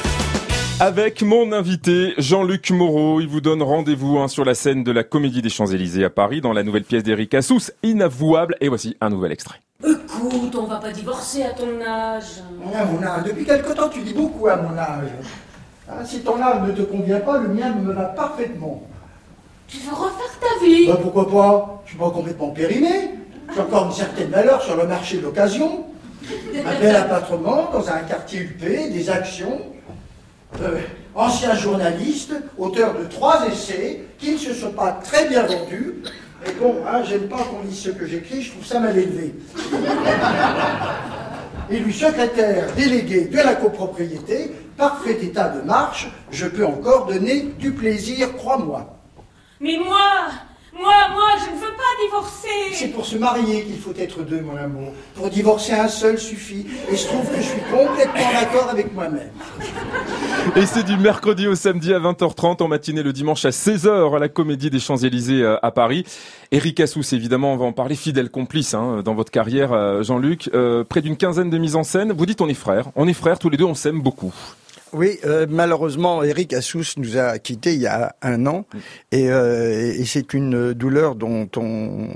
Avec 0.80 1.22
mon 1.22 1.52
invité 1.52 2.14
Jean-Luc 2.18 2.72
Moreau, 2.72 3.22
il 3.22 3.28
vous 3.28 3.42
donne 3.42 3.62
rendez-vous 3.62 4.18
hein, 4.18 4.28
sur 4.28 4.44
la 4.44 4.56
scène 4.56 4.84
de 4.84 4.92
la 4.92 5.04
Comédie 5.04 5.42
des 5.42 5.50
Champs-Élysées 5.50 6.04
à 6.04 6.10
Paris 6.10 6.42
dans 6.42 6.52
la 6.52 6.64
nouvelle 6.64 6.84
pièce 6.84 7.04
d'Eric 7.04 7.34
Assous, 7.36 7.72
Inavouable. 7.84 8.56
Et 8.60 8.70
voici 8.70 8.98
un 9.00 9.10
nouvel 9.10 9.32
extrait. 9.32 9.60
Écoute, 9.86 10.56
on 10.58 10.66
va 10.66 10.78
pas 10.78 10.92
divorcer 10.92 11.44
à 11.44 11.52
ton 11.52 11.80
âge. 11.88 12.42
À 12.74 12.86
mon 12.86 13.02
âge, 13.04 13.24
depuis 13.26 13.46
quelque 13.46 13.72
temps 13.74 13.90
tu 13.90 14.02
dis 14.02 14.14
beaucoup 14.14 14.48
à 14.48 14.58
mon 14.58 14.78
âge. 14.78 15.10
Ah, 15.88 16.04
si 16.04 16.22
ton 16.22 16.42
âge 16.42 16.68
ne 16.68 16.72
te 16.72 16.82
convient 16.82 17.20
pas, 17.20 17.38
le 17.38 17.50
mien 17.50 17.74
me 17.76 17.94
va 17.94 18.06
parfaitement. 18.06 18.84
Tu 19.68 19.78
veux 19.78 19.94
refaire 19.94 20.40
ta 20.42 20.66
vie? 20.66 20.88
Bah, 20.88 20.98
Pourquoi 21.02 21.30
pas? 21.30 21.82
Je 21.86 21.92
suis 21.92 22.00
pas 22.00 22.10
complètement 22.10 22.50
périmé. 22.50 23.12
J'ai 23.54 23.62
encore 23.62 23.86
une 23.86 23.92
certaine 23.92 24.30
valeur 24.30 24.62
sur 24.62 24.76
le 24.76 24.88
marché 24.88 25.18
de 25.18 25.22
l'occasion. 25.24 25.86
Un 26.66 26.80
bel 26.80 26.96
appartement 26.96 27.70
dans 27.72 27.88
un 27.90 28.00
quartier 28.00 28.42
huppé, 28.42 28.90
des 28.90 29.10
actions. 29.10 29.60
Euh, 30.62 30.80
ancien 31.16 31.56
journaliste, 31.56 32.34
auteur 32.58 32.94
de 32.98 33.06
trois 33.06 33.48
essais 33.48 34.04
qui 34.18 34.32
ne 34.34 34.38
se 34.38 34.54
sont 34.54 34.72
pas 34.72 35.00
très 35.04 35.28
bien 35.28 35.44
vendus. 35.44 35.96
Et 36.48 36.52
bon, 36.54 36.76
hein, 36.88 37.04
j'aime 37.04 37.28
pas 37.28 37.38
qu'on 37.38 37.62
lise 37.68 37.80
ce 37.80 37.90
que 37.90 38.06
j'écris, 38.06 38.42
je 38.42 38.52
trouve 38.52 38.66
ça 38.66 38.80
mal 38.80 38.98
élevé. 38.98 39.34
Élu 41.70 41.94
secrétaire 41.94 42.68
délégué 42.76 43.26
de 43.26 43.38
la 43.38 43.56
copropriété, 43.56 44.52
parfait 44.78 45.18
état 45.24 45.50
de 45.50 45.62
marche, 45.62 46.10
je 46.32 46.46
peux 46.46 46.66
encore 46.66 47.06
donner 47.06 47.54
du 47.58 47.72
plaisir, 47.72 48.36
crois-moi. 48.36 48.98
Mais 49.62 49.78
moi, 49.78 50.30
Moi, 50.76 50.94
moi, 51.12 51.30
je 51.40 51.52
ne 51.52 51.60
veux 51.60 51.76
pas 51.76 52.04
divorcer. 52.04 52.74
C'est 52.74 52.88
pour 52.88 53.06
se 53.06 53.18
marier 53.18 53.64
qu'il 53.64 53.78
faut 53.78 53.94
être 53.98 54.24
deux, 54.24 54.42
mon 54.42 54.56
amour. 54.56 54.92
Pour 55.16 55.30
divorcer 55.30 55.74
un 55.74 55.88
seul 55.88 56.18
suffit. 56.18 56.66
Et 56.92 56.96
je 56.96 57.06
trouve 57.06 57.30
que 57.30 57.38
je 57.38 57.48
suis 57.48 57.62
complètement 57.72 58.32
d'accord 58.34 58.70
avec 58.70 58.94
moi-même. 58.94 59.30
Et 60.56 60.66
c'est 60.66 60.84
du 60.84 60.98
mercredi 60.98 61.48
au 61.48 61.56
samedi 61.56 61.94
à 61.94 62.00
20h30, 62.00 62.64
en 62.64 62.68
matinée 62.68 63.04
le 63.04 63.14
dimanche 63.14 63.46
à 63.46 63.52
16h 63.52 64.16
à 64.16 64.20
la 64.20 64.30
Comédie 64.30 64.72
des 64.72 64.80
Champs-Élysées 64.80 65.44
euh, 65.44 65.58
à 65.62 65.72
Paris. 65.72 66.06
Eric 66.52 66.80
Assous, 66.80 67.14
évidemment, 67.14 67.54
on 67.54 67.58
va 67.58 67.66
en 67.66 67.72
parler, 67.72 67.96
fidèle 67.96 68.30
complice 68.30 68.74
hein, 68.74 69.02
dans 69.06 69.14
votre 69.14 69.32
carrière, 69.32 69.74
euh, 69.74 70.02
Jean-Luc. 70.02 70.50
Euh, 70.54 70.84
près 70.84 71.02
d'une 71.02 71.18
quinzaine 71.18 71.52
de 71.52 71.58
mises 71.58 71.76
en 71.76 71.84
scène. 71.84 72.14
Vous 72.14 72.26
dites 72.26 72.42
on 72.42 72.50
est 72.50 72.54
frères. 72.56 72.90
On 72.96 73.08
est 73.08 73.14
frères, 73.14 73.38
tous 73.38 73.50
les 73.50 73.58
deux, 73.58 73.66
on 73.66 73.76
s'aime 73.76 74.02
beaucoup. 74.02 74.34
Oui, 74.94 75.18
euh, 75.26 75.48
malheureusement, 75.50 76.22
Eric 76.24 76.54
Assous 76.54 76.84
nous 76.98 77.18
a 77.18 77.40
quittés 77.40 77.74
il 77.74 77.82
y 77.82 77.88
a 77.88 78.16
un 78.22 78.46
an, 78.46 78.66
et, 79.12 79.30
euh, 79.32 79.92
et 79.98 80.06
c'est 80.06 80.34
une 80.34 80.74
douleur 80.74 81.16
dont 81.16 81.50
on, 81.58 82.08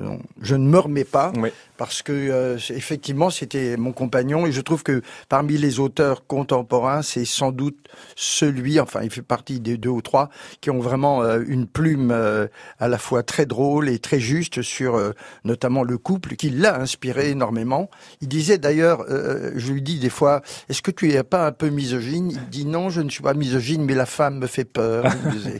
on- 0.00 0.18
je 0.40 0.54
ne 0.56 0.66
me 0.66 0.78
remets 0.78 1.04
pas, 1.04 1.32
Oui. 1.36 1.50
Parce 1.76 2.02
que 2.02 2.12
euh, 2.12 2.56
effectivement, 2.70 3.30
c'était 3.30 3.76
mon 3.76 3.92
compagnon, 3.92 4.46
et 4.46 4.52
je 4.52 4.60
trouve 4.60 4.82
que 4.82 5.02
parmi 5.28 5.56
les 5.56 5.80
auteurs 5.80 6.26
contemporains, 6.26 7.02
c'est 7.02 7.24
sans 7.24 7.52
doute 7.52 7.76
celui, 8.16 8.80
enfin, 8.80 9.00
il 9.02 9.10
fait 9.10 9.22
partie 9.22 9.60
des 9.60 9.76
deux 9.76 9.88
ou 9.90 10.02
trois 10.02 10.28
qui 10.60 10.70
ont 10.70 10.80
vraiment 10.80 11.22
euh, 11.22 11.42
une 11.46 11.66
plume 11.66 12.10
euh, 12.10 12.46
à 12.78 12.88
la 12.88 12.98
fois 12.98 13.22
très 13.22 13.46
drôle 13.46 13.88
et 13.88 13.98
très 13.98 14.20
juste 14.20 14.62
sur 14.62 14.94
euh, 14.96 15.12
notamment 15.44 15.82
le 15.82 15.98
couple, 15.98 16.36
qui 16.36 16.50
l'a 16.50 16.80
inspiré 16.80 17.30
énormément. 17.30 17.90
Il 18.20 18.28
disait 18.28 18.58
d'ailleurs, 18.58 19.04
euh, 19.10 19.52
je 19.56 19.72
lui 19.72 19.82
dis 19.82 19.98
des 19.98 20.10
fois, 20.10 20.42
est-ce 20.68 20.82
que 20.82 20.90
tu 20.90 21.12
es 21.12 21.22
pas 21.22 21.46
un 21.46 21.52
peu 21.52 21.68
misogyne? 21.68 22.30
Il 22.30 22.48
dit 22.50 22.64
non, 22.66 22.90
je 22.90 23.00
ne 23.00 23.10
suis 23.10 23.22
pas 23.22 23.34
misogyne, 23.34 23.84
mais 23.84 23.94
la 23.94 24.06
femme 24.06 24.38
me 24.38 24.46
fait 24.46 24.64
peur. 24.64 25.04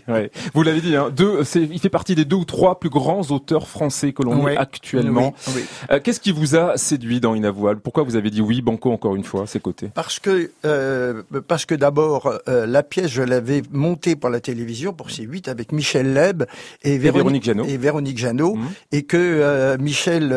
Ouais. 0.09 0.31
Vous 0.53 0.63
l'avez 0.63 0.81
dit, 0.81 0.97
hein, 0.97 1.11
deux, 1.15 1.45
c'est, 1.45 1.63
il 1.63 1.79
fait 1.79 1.89
partie 1.89 2.15
des 2.15 2.25
deux 2.25 2.37
ou 2.37 2.45
trois 2.45 2.79
plus 2.79 2.91
grands 2.91 3.23
auteurs 3.31 3.69
français 3.69 4.13
que 4.13 4.23
l'on 4.23 4.45
Oui. 4.45 4.57
actuellement. 4.57 5.35
Oui, 5.49 5.55
oui. 5.57 5.65
Qu'est-ce 6.05 6.21
qui 6.21 6.33
vous 6.33 6.55
a 6.55 6.77
séduit 6.77 7.19
dans 7.19 7.35
Inavouable? 7.35 7.81
Pourquoi 7.81 8.03
vous 8.03 8.15
avez 8.15 8.29
dit 8.29 8.43
oui, 8.43 8.61
Banco, 8.61 8.93
encore 8.93 9.17
une 9.17 9.25
fois, 9.25 9.45
à 9.45 9.47
ses 9.47 9.59
côtés? 9.59 9.89
Parce 9.95 10.19
que 10.19 10.51
euh, 10.67 11.23
parce 11.49 11.65
que 11.65 11.75
d'abord 11.75 12.31
euh, 12.47 12.67
la 12.67 12.83
pièce 12.83 13.11
je 13.11 13.23
l'avais 13.23 13.63
montée 13.73 14.15
pour 14.15 14.29
la 14.29 14.41
télévision 14.41 14.93
pour 14.93 15.09
C8 15.09 15.49
avec 15.49 15.73
Michel 15.73 16.13
Leb 16.13 16.45
et, 16.83 16.99
Véronique 16.99 17.49
et 17.49 17.79
Véronique 17.79 18.19
Jeannot 18.19 18.55
Mhm. 18.55 18.69
et 18.93 19.03
que 19.05 19.17
euh, 19.17 19.79
Michel 19.79 20.37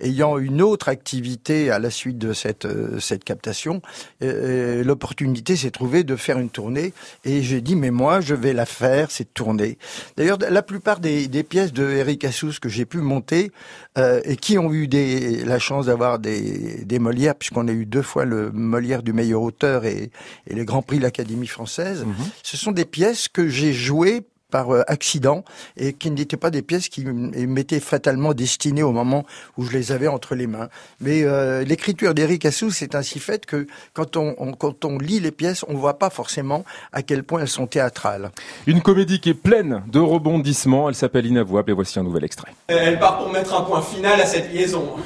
ayant 0.00 0.38
une 0.38 0.62
autre 0.62 0.88
activité 0.88 1.72
à 1.72 1.80
la 1.80 1.90
suite 1.90 2.18
de 2.18 2.32
cette 2.32 2.68
cette 3.00 3.24
captation 3.24 3.82
l'opportunité 4.20 5.56
s'est 5.56 5.72
trouvée 5.72 6.04
de 6.04 6.14
faire 6.14 6.38
une 6.38 6.50
tournée. 6.50 6.92
Et 7.24 7.42
j'ai 7.42 7.60
dit 7.60 7.74
mais 7.74 7.90
moi 7.90 8.20
je 8.20 8.36
vais 8.36 8.52
la 8.52 8.66
faire 8.66 9.10
cette 9.10 9.34
tournée. 9.34 9.78
D'ailleurs 10.16 10.38
la 10.38 10.62
plupart 10.62 11.00
des, 11.00 11.26
des 11.26 11.42
pièces 11.42 11.72
de 11.72 11.88
Eric 11.90 12.24
Assous 12.24 12.52
que 12.62 12.68
j'ai 12.68 12.84
pu 12.84 12.98
monter 12.98 13.50
et 13.96 14.36
qui 14.36 14.58
ont 14.58 14.59
eu 14.72 14.88
des, 14.88 15.44
la 15.44 15.58
chance 15.58 15.86
d'avoir 15.86 16.18
des, 16.18 16.84
des 16.84 16.98
Molières, 16.98 17.34
puisqu'on 17.34 17.68
a 17.68 17.72
eu 17.72 17.86
deux 17.86 18.02
fois 18.02 18.24
le 18.24 18.50
Molière 18.52 19.02
du 19.02 19.12
meilleur 19.12 19.42
auteur 19.42 19.84
et, 19.84 20.10
et 20.46 20.54
le 20.54 20.64
Grand 20.64 20.82
Prix 20.82 20.98
de 20.98 21.02
l'Académie 21.02 21.46
française. 21.46 22.04
Ce 22.42 22.56
sont 22.56 22.72
des 22.72 22.84
pièces 22.84 23.28
que 23.28 23.48
j'ai 23.48 23.72
jouées 23.72 24.22
par 24.50 24.74
euh, 24.74 24.82
accident 24.88 25.44
et 25.76 25.92
qui 25.92 26.10
n'étaient 26.10 26.36
pas 26.36 26.50
des 26.50 26.62
pièces 26.62 26.88
qui 26.88 27.04
m'étaient 27.04 27.80
fatalement 27.80 28.34
destinées 28.34 28.82
au 28.82 28.92
moment 28.92 29.24
où 29.56 29.64
je 29.64 29.72
les 29.72 29.92
avais 29.92 30.08
entre 30.08 30.34
les 30.34 30.46
mains. 30.46 30.68
Mais 31.00 31.22
euh, 31.24 31.64
l'écriture 31.64 32.12
d'Éric 32.14 32.44
Assou 32.44 32.70
c'est 32.70 32.94
ainsi 32.94 33.18
faite 33.20 33.46
que 33.46 33.66
quand 33.94 34.16
on, 34.16 34.34
on- 34.38 34.52
quand 34.52 34.84
on 34.84 34.98
lit 34.98 35.20
les 35.20 35.30
pièces, 35.30 35.64
on 35.68 35.74
voit 35.74 35.98
pas 35.98 36.10
forcément 36.10 36.64
à 36.92 37.02
quel 37.02 37.22
point 37.22 37.40
elles 37.40 37.48
sont 37.48 37.66
théâtrales. 37.66 38.30
Une 38.66 38.82
comédie 38.82 39.20
qui 39.20 39.30
est 39.30 39.34
pleine 39.34 39.82
de 39.88 40.00
rebondissements. 40.00 40.88
Elle 40.88 40.94
s'appelle 40.94 41.26
Inavouable 41.26 41.70
et 41.70 41.74
voici 41.74 41.98
un 41.98 42.02
nouvel 42.02 42.24
extrait. 42.24 42.52
Elle 42.66 42.98
part 42.98 43.18
pour 43.18 43.30
mettre 43.32 43.54
un 43.54 43.62
point 43.62 43.80
final 43.82 44.20
à 44.20 44.26
cette 44.26 44.52
liaison. 44.52 44.96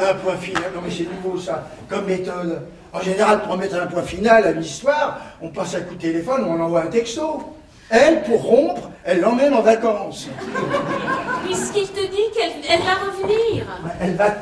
Un 0.00 0.14
point 0.14 0.36
final, 0.36 0.62
non 0.74 0.80
mais 0.82 0.90
c'est 0.90 1.04
nouveau 1.04 1.38
ça, 1.38 1.68
comme 1.88 2.06
méthode. 2.06 2.62
En 2.92 3.00
général, 3.02 3.42
pour 3.42 3.56
mettre 3.56 3.76
un 3.76 3.86
point 3.86 4.02
final 4.02 4.44
à 4.44 4.52
l'histoire, 4.52 5.20
on 5.42 5.50
passe 5.50 5.74
un 5.74 5.82
coup 5.82 5.94
de 5.94 6.00
téléphone 6.00 6.42
ou 6.42 6.46
on 6.48 6.60
envoie 6.60 6.82
un 6.84 6.86
texto. 6.88 7.42
Elle, 7.90 8.22
pour 8.22 8.42
rompre, 8.42 8.88
elle 9.04 9.20
l'emmène 9.20 9.52
en 9.52 9.62
vacances. 9.62 10.28
Puisqu'il 11.44 11.88
te 11.88 12.00
dit 12.00 12.30
qu'elle 12.34 12.52
elle 12.68 12.80
va 12.80 12.94
revenir. 12.94 13.66
Elle 14.00 14.14
va, 14.14 14.36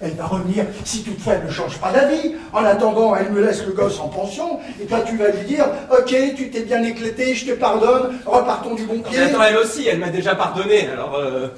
elle 0.00 0.14
va 0.14 0.26
revenir 0.26 0.64
si 0.84 1.02
toutefois 1.02 1.34
elle 1.34 1.46
ne 1.46 1.50
change 1.50 1.78
pas 1.78 1.92
d'avis. 1.92 2.34
En 2.52 2.64
attendant, 2.64 3.14
elle 3.14 3.30
me 3.30 3.44
laisse 3.44 3.64
le 3.66 3.72
gosse 3.72 4.00
en 4.00 4.08
pension. 4.08 4.58
Et 4.80 4.86
toi, 4.86 5.00
tu 5.02 5.18
vas 5.18 5.28
lui 5.28 5.44
dire, 5.44 5.66
ok, 5.90 6.14
tu 6.34 6.50
t'es 6.50 6.62
bien 6.62 6.82
éclaté, 6.82 7.34
je 7.34 7.46
te 7.46 7.52
pardonne, 7.52 8.18
repartons 8.24 8.74
du 8.74 8.86
bon 8.86 9.00
pied. 9.00 9.18
Mais 9.18 9.24
attends, 9.24 9.42
elle 9.42 9.58
aussi, 9.58 9.86
elle 9.86 9.98
m'a 9.98 10.08
déjà 10.08 10.34
pardonné, 10.34 10.88
alors 10.88 11.14
euh... 11.16 11.48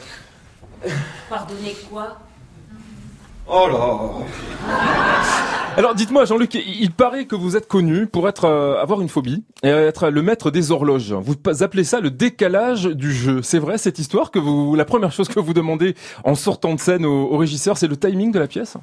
Pardonnez 1.31 1.77
quoi? 1.91 2.17
Oh 3.49 3.69
là 3.69 4.27
Alors 5.77 5.95
dites-moi 5.95 6.25
Jean-Luc, 6.25 6.55
il 6.55 6.91
paraît 6.91 7.27
que 7.27 7.37
vous 7.37 7.57
êtes 7.57 7.69
connu 7.69 8.07
pour 8.07 8.29
être 8.29 8.45
euh, 8.45 8.83
avoir 8.83 9.01
une 9.01 9.09
phobie 9.09 9.45
et 9.63 9.69
être 9.69 10.09
le 10.11 10.23
maître 10.23 10.51
des 10.51 10.73
horloges. 10.73 11.13
Vous 11.13 11.37
appelez 11.63 11.85
ça 11.85 12.01
le 12.01 12.11
décalage 12.11 12.85
du 12.85 13.13
jeu. 13.13 13.43
C'est 13.43 13.61
vrai 13.61 13.79
cette 13.79 14.01
histoire 14.01 14.33
que 14.33 14.41
vous 14.41 14.75
la 14.75 14.85
première 14.85 15.13
chose 15.13 15.29
que 15.29 15.39
vous 15.39 15.55
demandez 15.55 15.95
en 16.25 16.35
sortant 16.35 16.75
de 16.75 16.81
scène 16.81 17.07
au 17.07 17.37
régisseur, 17.37 17.79
c'est 17.79 17.87
le 17.89 17.97
timing 17.97 18.33
de 18.33 18.41
la 18.41 18.49
pièce? 18.49 18.77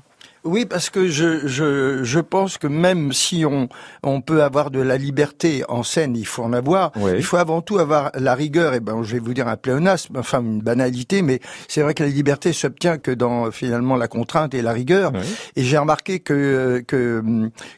Oui, 0.44 0.66
parce 0.66 0.90
que 0.90 1.08
je, 1.08 1.48
je, 1.48 2.04
je 2.04 2.20
pense 2.20 2.58
que 2.58 2.68
même 2.68 3.14
si 3.14 3.46
on, 3.46 3.70
on 4.04 4.20
peut 4.22 4.44
avoir 4.44 4.72
de 4.72 4.82
la 4.82 4.98
liberté 4.98 5.64
en 5.70 5.84
scène, 5.84 6.16
il 6.18 6.26
faut 6.28 6.44
en 6.44 6.52
avoir. 6.52 6.92
Ouais. 6.98 7.16
Il 7.18 7.24
faut 7.24 7.38
avant 7.38 7.62
tout 7.62 7.80
avoir 7.80 8.12
la 8.16 8.36
rigueur. 8.36 8.74
Et 8.74 8.80
ben, 8.82 9.02
je 9.04 9.14
vais 9.14 9.20
vous 9.20 9.34
dire 9.34 9.48
un 9.48 9.56
pléonasme, 9.56 10.18
enfin 10.18 10.42
une 10.42 10.62
banalité, 10.62 11.22
mais 11.22 11.40
c'est 11.70 11.82
vrai 11.82 11.94
que 11.94 12.04
la 12.04 12.10
liberté 12.10 12.52
s'obtient 12.52 12.98
que 12.98 13.12
dans 13.12 13.52
finalement 13.52 13.96
la 13.96 14.08
contrainte 14.10 14.54
et 14.54 14.62
la 14.62 14.74
rigueur. 14.74 15.14
Ouais. 15.14 15.22
Et 15.56 15.64
j'ai 15.64 15.78
remarqué 15.78 16.20
que, 16.20 16.84
que 16.88 17.24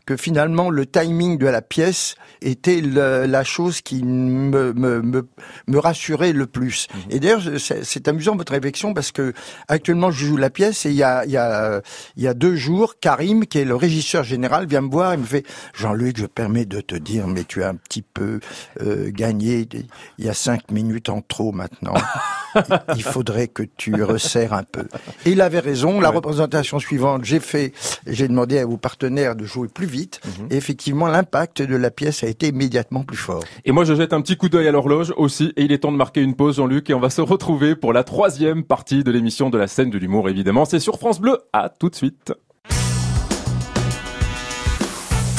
que 0.08 0.18
finalement 0.18 0.70
le 0.72 0.86
timing 0.88 1.38
de 1.38 1.46
la 1.48 1.62
pièce 1.62 2.16
était 2.42 2.82
le- 2.82 3.26
la 3.28 3.44
chose 3.44 3.82
qui 3.82 4.04
me 4.04 4.74
me, 4.74 5.02
me, 5.02 5.28
me 5.68 5.78
rassurait 5.80 6.34
le 6.34 6.48
plus. 6.48 6.88
Et 7.10 7.20
d'ailleurs, 7.20 7.42
c'est 7.60 8.08
amusant 8.08 8.36
votre 8.36 8.54
réflexion 8.54 8.94
parce 8.94 9.12
que 9.12 9.34
actuellement 9.68 10.10
je 10.12 10.26
joue 10.26 10.38
la 10.38 10.50
pièce 10.50 10.86
et 10.86 10.90
il 10.90 10.96
y 10.96 11.04
a 11.04 11.26
il 11.26 11.32
y 11.32 11.38
a 11.38 11.82
il 12.18 12.24
y 12.24 12.28
a 12.28 12.34
deux 12.34 12.55
jours, 12.56 12.96
Karim, 13.00 13.46
qui 13.46 13.60
est 13.60 13.66
le 13.66 13.76
régisseur 13.76 14.24
général, 14.24 14.66
vient 14.68 14.82
me 14.82 14.90
voir 14.90 15.14
et 15.14 15.18
me 15.18 15.24
fait 15.26 15.46
Jean-Luc, 15.74 16.18
je 16.18 16.26
permets 16.26 16.66
de 16.66 16.82
te 16.82 16.96
dire, 16.96 17.28
mais 17.28 17.44
tu 17.44 17.64
as 17.64 17.70
un 17.70 17.76
petit 17.76 18.02
peu 18.02 18.40
euh, 18.82 19.10
gagné. 19.12 19.68
Il 20.18 20.26
y 20.26 20.30
a 20.30 20.34
cinq 20.34 20.72
minutes 20.72 21.10
en 21.10 21.22
trop 21.22 21.52
maintenant. 21.52 21.94
il 22.96 23.04
faudrait 23.04 23.48
que 23.48 23.64
tu 23.64 24.02
resserres 24.04 24.54
un 24.54 24.64
peu. 24.64 24.86
Et 25.26 25.32
il 25.32 25.42
avait 25.42 25.60
raison. 25.60 26.00
La 26.00 26.10
Ouais. 26.10 26.16
représentation 26.16 26.80
suivante, 26.80 27.26
j'ai 27.26 27.40
fait, 27.40 27.74
j'ai 28.08 28.28
demandé 28.28 28.58
à 28.60 28.66
vos 28.66 28.78
partenaires 28.78 29.36
de 29.36 29.44
jouer 29.46 29.68
plus 29.68 29.86
vite. 29.88 30.22
Et 30.50 30.56
effectivement, 30.56 31.08
l'impact 31.08 31.62
de 31.62 31.76
la 31.76 31.92
pièce 31.92 32.24
a 32.24 32.28
été 32.28 32.48
immédiatement 32.48 33.04
plus 33.04 33.18
fort. 33.18 33.44
Et 33.66 33.72
moi, 33.72 33.84
je 33.86 33.94
jette 33.96 34.14
un 34.14 34.22
petit 34.22 34.38
coup 34.38 34.48
d'œil 34.50 34.68
à 34.68 34.72
l'horloge 34.72 35.14
aussi. 35.18 35.52
Et 35.58 35.64
il 35.64 35.72
est 35.72 35.80
temps 35.80 35.92
de 35.92 35.98
marquer 35.98 36.22
une 36.22 36.36
pause, 36.36 36.56
Jean-Luc. 36.56 36.90
Et 36.90 36.94
on 36.94 37.00
va 37.00 37.10
se 37.10 37.22
retrouver 37.22 37.76
pour 37.76 37.92
la 37.92 38.04
troisième 38.04 38.64
partie 38.64 39.04
de 39.04 39.12
l'émission 39.12 39.50
de 39.50 39.58
la 39.58 39.68
scène 39.68 39.90
de 39.90 39.98
l'humour, 39.98 40.30
évidemment. 40.30 40.66
C'est 40.66 40.80
sur 40.80 40.98
France 40.98 41.20
Bleu. 41.20 41.40
À 41.54 41.70
tout 41.70 41.90
de 41.90 41.96
suite. 41.96 42.34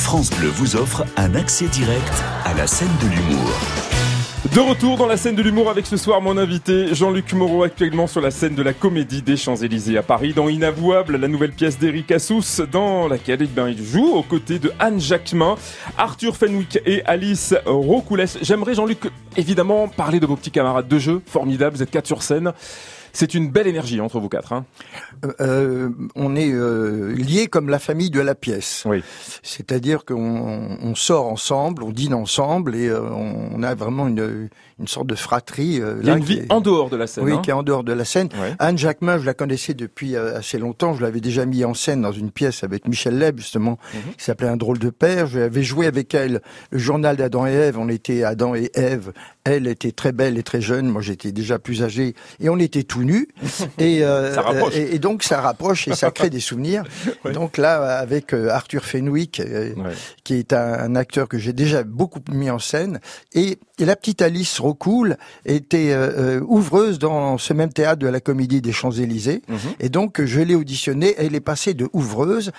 France 0.07 0.31
Bleu 0.31 0.51
vous 0.51 0.77
offre 0.77 1.05
un 1.17 1.35
accès 1.35 1.67
direct 1.67 2.13
à 2.45 2.55
la 2.55 2.69
scène 2.69 2.97
de 3.03 3.09
l'humour. 3.09 3.51
De 4.55 4.61
retour 4.61 4.97
dans 4.97 5.09
la 5.09 5.17
scène 5.17 5.35
de 5.35 5.43
l'humour 5.43 5.69
avec 5.69 5.85
ce 5.85 5.97
soir 5.97 6.23
mon 6.23 6.39
invité 6.39 6.95
Jean-Luc 6.95 7.33
Moreau 7.33 7.65
actuellement 7.65 8.07
sur 8.07 8.21
la 8.21 8.31
scène 8.31 8.55
de 8.55 8.63
la 8.63 8.73
comédie 8.73 9.21
des 9.21 9.37
Champs-Élysées 9.37 9.99
à 9.99 10.05
Paris 10.05 10.33
dans 10.33 10.49
Inavouable, 10.49 11.17
la 11.17 11.27
nouvelle 11.27 11.51
pièce 11.51 11.81
d'Eric 11.81 12.13
Assous 12.13 12.65
dans 12.71 13.09
laquelle 13.09 13.43
eh 13.43 13.61
il 13.69 13.85
joue 13.85 14.15
aux 14.15 14.23
côtés 14.23 14.61
de 14.61 14.73
Anne 14.79 15.01
Jacquemin, 15.01 15.57
Arthur 15.99 16.37
Fenwick 16.37 16.79
et 16.87 17.05
Alice 17.05 17.57
Rocoulès. 17.67 18.39
J'aimerais 18.43 18.75
Jean-Luc 18.75 19.11
évidemment 19.37 19.89
parler 19.89 20.21
de 20.21 20.27
vos 20.27 20.37
petits 20.37 20.53
camarades 20.53 20.87
de 20.87 21.01
jeu, 21.01 21.21
formidables, 21.27 21.75
vous 21.75 21.83
êtes 21.83 21.91
quatre 21.91 22.07
sur 22.07 22.23
scène. 22.23 22.53
C'est 23.17 23.33
une 23.33 23.51
belle 23.51 23.67
énergie 23.67 23.99
entre 24.03 24.21
vous 24.21 24.29
quatre. 24.29 24.53
Hein. 24.53 24.67
Euh, 25.25 25.33
euh, 25.41 25.89
on 26.17 26.37
est 26.37 26.53
euh, 26.53 27.15
liés 27.15 27.47
comme 27.47 27.71
la 27.71 27.79
famille 27.79 28.11
de 28.11 28.21
la 28.21 28.35
pièce. 28.35 28.83
Oui. 28.85 29.03
C'est-à-dire 29.43 30.05
qu'on 30.05 30.77
on 30.83 30.95
sort 30.95 31.27
ensemble, 31.27 31.83
on 31.83 31.91
dîne 31.93 32.13
ensemble 32.13 32.75
et 32.77 32.89
euh, 32.89 33.01
on 33.11 33.63
a 33.63 33.75
vraiment 33.75 34.07
une, 34.07 34.49
une 34.79 34.87
sorte 34.89 35.07
de 35.07 35.15
fratrie. 35.15 35.81
Il 36.01 36.07
y 36.07 36.11
a 36.11 36.17
une 36.17 36.25
vie 36.25 36.39
est- 36.41 36.53
en 36.53 36.61
dehors 36.61 36.91
de 36.91 36.97
la 36.97 37.07
scène. 37.07 37.25
Oui, 37.25 37.33
hein. 37.33 37.41
qui 37.43 37.49
est 37.51 37.55
en 37.55 37.63
dehors 37.63 37.85
de 37.85 37.93
la 37.95 38.05
scène. 38.05 38.29
Ouais. 38.39 38.55
Anne 38.59 38.77
Jacquemin, 38.77 39.17
je 39.19 39.25
la 39.25 39.33
connaissais 39.35 39.73
depuis 39.73 40.15
assez 40.17 40.59
longtemps. 40.59 40.93
Je 40.95 41.01
l'avais 41.03 41.21
déjà 41.23 41.47
mis 41.47 41.65
en 41.65 41.73
scène 41.73 42.03
dans 42.03 42.13
une 42.13 42.31
pièce 42.31 42.65
avec 42.65 42.87
Michel 42.87 43.19
Leb, 43.19 43.39
justement, 43.39 43.79
Mhm. 43.95 44.13
qui 44.19 44.25
s'appelait 44.25 44.49
Un 44.49 44.59
drôle 44.59 44.79
de 44.79 44.91
père. 44.91 45.27
J'avais 45.27 45.63
joué 45.63 45.87
avec 45.87 46.13
elle 46.15 46.43
le 46.71 46.79
journal 46.79 47.17
d'Adam 47.17 47.47
et 47.47 47.53
Ève. 47.53 47.79
On 47.79 47.89
était 47.89 48.25
Adam 48.25 48.55
et 48.55 48.71
Ève. 48.75 49.13
Elle 49.47 49.67
était 49.67 49.93
très 49.93 50.13
belle 50.13 50.37
et 50.39 50.43
très 50.43 50.61
jeune. 50.61 50.87
Moi, 50.89 51.03
j'étais 51.03 51.33
déjà 51.33 51.59
plus 51.59 51.83
âgé. 51.83 52.15
Et 52.41 52.49
on 52.49 52.59
était 52.59 52.83
tout 52.83 53.03
nus. 53.05 53.29
et, 53.79 54.03
euh, 54.05 54.35
Ça 54.35 54.43
rapproche. 54.43 54.77
et, 54.77 54.95
et 54.95 54.99
donc, 54.99 55.23
ça 55.23 55.41
rapproche 55.41 55.89
et 55.89 55.95
ça 55.95 56.11
crée 56.11 56.31
des 56.31 56.41
souvenirs. 56.41 56.85
Donc 57.33 57.57
là, 57.59 57.99
avec 57.99 58.35
euh, 58.35 58.51
Arthur 58.51 58.85
Fenwick, 58.85 59.41
euh, 59.41 59.75
Ouais. 59.77 59.93
qui 60.25 60.35
est 60.35 60.53
un, 60.53 60.73
un 60.75 60.95
acteur 60.97 61.29
que 61.29 61.39
j'ai 61.39 61.53
déjà 61.53 61.83
beaucoup 61.83 62.21
mis 62.31 62.51
en 62.51 62.59
scène, 62.59 63.01
et 63.35 63.59
Et 63.79 63.85
la 63.85 63.95
petite 63.97 64.23
Alice 64.23 64.59
Rocoul 64.59 65.17
était 65.45 65.91
euh, 65.93 66.41
ouvreuse 66.47 66.99
dans 66.99 67.37
ce 67.39 67.53
même 67.53 67.73
théâtre 67.73 67.99
de 68.01 68.09
la 68.09 68.21
Comédie 68.21 68.61
des 68.61 68.73
Champs-Élysées. 68.73 69.43
Mhm. 69.49 69.59
Et 69.81 69.89
donc, 69.91 70.25
je 70.25 70.41
l'ai 70.41 70.55
auditionnée. 70.55 71.15
Elle 71.19 71.35
est 71.35 71.41
passée 71.41 71.75
de 71.75 71.89
ouvreuse 71.93 72.53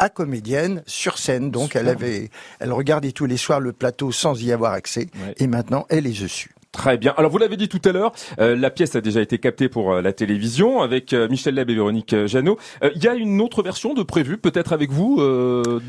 à 0.00 0.08
comédienne 0.08 0.82
sur 0.86 1.18
scène. 1.18 1.52
Donc, 1.52 1.76
elle 1.76 1.88
avait, 1.88 2.30
elle 2.58 2.72
regardait 2.72 3.12
tous 3.12 3.26
les 3.26 3.36
soirs 3.36 3.60
le 3.60 3.72
plateau 3.72 4.10
sans 4.10 4.42
y 4.42 4.50
avoir 4.50 4.72
accès. 4.72 5.06
Ouais. 5.14 5.34
Et 5.38 5.46
maintenant, 5.46 5.86
elle 5.90 6.06
est 6.08 6.20
dessus. 6.20 6.50
Très 6.72 6.96
bien. 6.98 7.12
Alors 7.16 7.32
vous 7.32 7.38
l'avez 7.38 7.56
dit 7.56 7.68
tout 7.68 7.80
à 7.84 7.90
l'heure, 7.90 8.12
euh, 8.38 8.54
la 8.54 8.70
pièce 8.70 8.94
a 8.94 9.00
déjà 9.00 9.20
été 9.20 9.38
captée 9.38 9.68
pour 9.68 9.92
euh, 9.92 10.02
la 10.02 10.12
télévision 10.12 10.82
avec 10.82 11.12
euh, 11.12 11.26
Michel 11.28 11.56
Leb 11.56 11.68
et 11.68 11.74
Véronique 11.74 12.14
Jeannot. 12.26 12.58
Il 12.94 13.02
y 13.02 13.08
a 13.08 13.14
une 13.14 13.40
autre 13.40 13.64
version 13.64 13.92
de 13.92 14.04
prévue, 14.04 14.38
peut-être 14.38 14.72
avec 14.72 14.92
vous, 14.92 15.16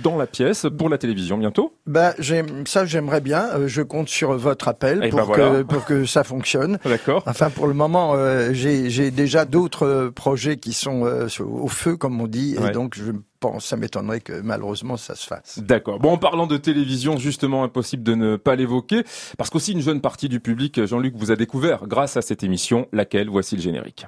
dans 0.03 0.17
la 0.17 0.25
pièce 0.25 0.65
pour 0.75 0.89
la 0.89 0.97
télévision 0.97 1.37
bientôt? 1.37 1.75
Bah, 1.85 2.15
j'aime, 2.17 2.65
ça, 2.65 2.85
j'aimerais 2.87 3.21
bien. 3.21 3.67
Je 3.67 3.83
compte 3.83 4.09
sur 4.09 4.35
votre 4.35 4.67
appel 4.67 5.01
Eh 5.03 5.09
pour, 5.09 5.19
ben 5.19 5.25
voilà. 5.25 5.63
pour 5.63 5.85
que 5.85 6.05
ça 6.05 6.23
fonctionne. 6.23 6.79
D'accord. 6.85 7.21
Enfin, 7.27 7.51
pour 7.51 7.67
le 7.67 7.75
moment, 7.75 8.15
j'ai 8.51 9.11
déjà 9.11 9.45
d'autres 9.45 10.11
projets 10.15 10.57
qui 10.57 10.73
sont 10.73 11.03
au 11.39 11.67
feu, 11.67 11.95
comme 11.95 12.19
on 12.19 12.27
dit, 12.27 12.57
Ouais. 12.59 12.69
et 12.69 12.71
donc 12.71 12.95
je 12.95 13.11
pense, 13.41 13.65
ça 13.65 13.75
m'étonnerait 13.75 14.21
que 14.21 14.39
malheureusement 14.41 14.95
ça 14.95 15.15
se 15.15 15.27
fasse. 15.27 15.59
D'accord. 15.59 15.99
Bon, 15.99 16.13
en 16.13 16.17
parlant 16.17 16.47
de 16.47 16.55
télévision, 16.55 17.17
justement, 17.17 17.65
impossible 17.65 18.03
de 18.03 18.15
ne 18.15 18.37
pas 18.37 18.55
l'évoquer, 18.55 19.03
parce 19.37 19.49
qu'aussi 19.49 19.73
une 19.73 19.81
jeune 19.81 19.99
partie 19.99 20.29
du 20.29 20.39
public, 20.39 20.85
Jean-Luc, 20.85 21.15
vous 21.17 21.31
a 21.31 21.35
découvert 21.35 21.87
grâce 21.87 22.15
à 22.15 22.21
cette 22.21 22.43
émission, 22.43 22.87
laquelle 22.93 23.29
voici 23.29 23.55
le 23.55 23.61
générique. 23.61 24.05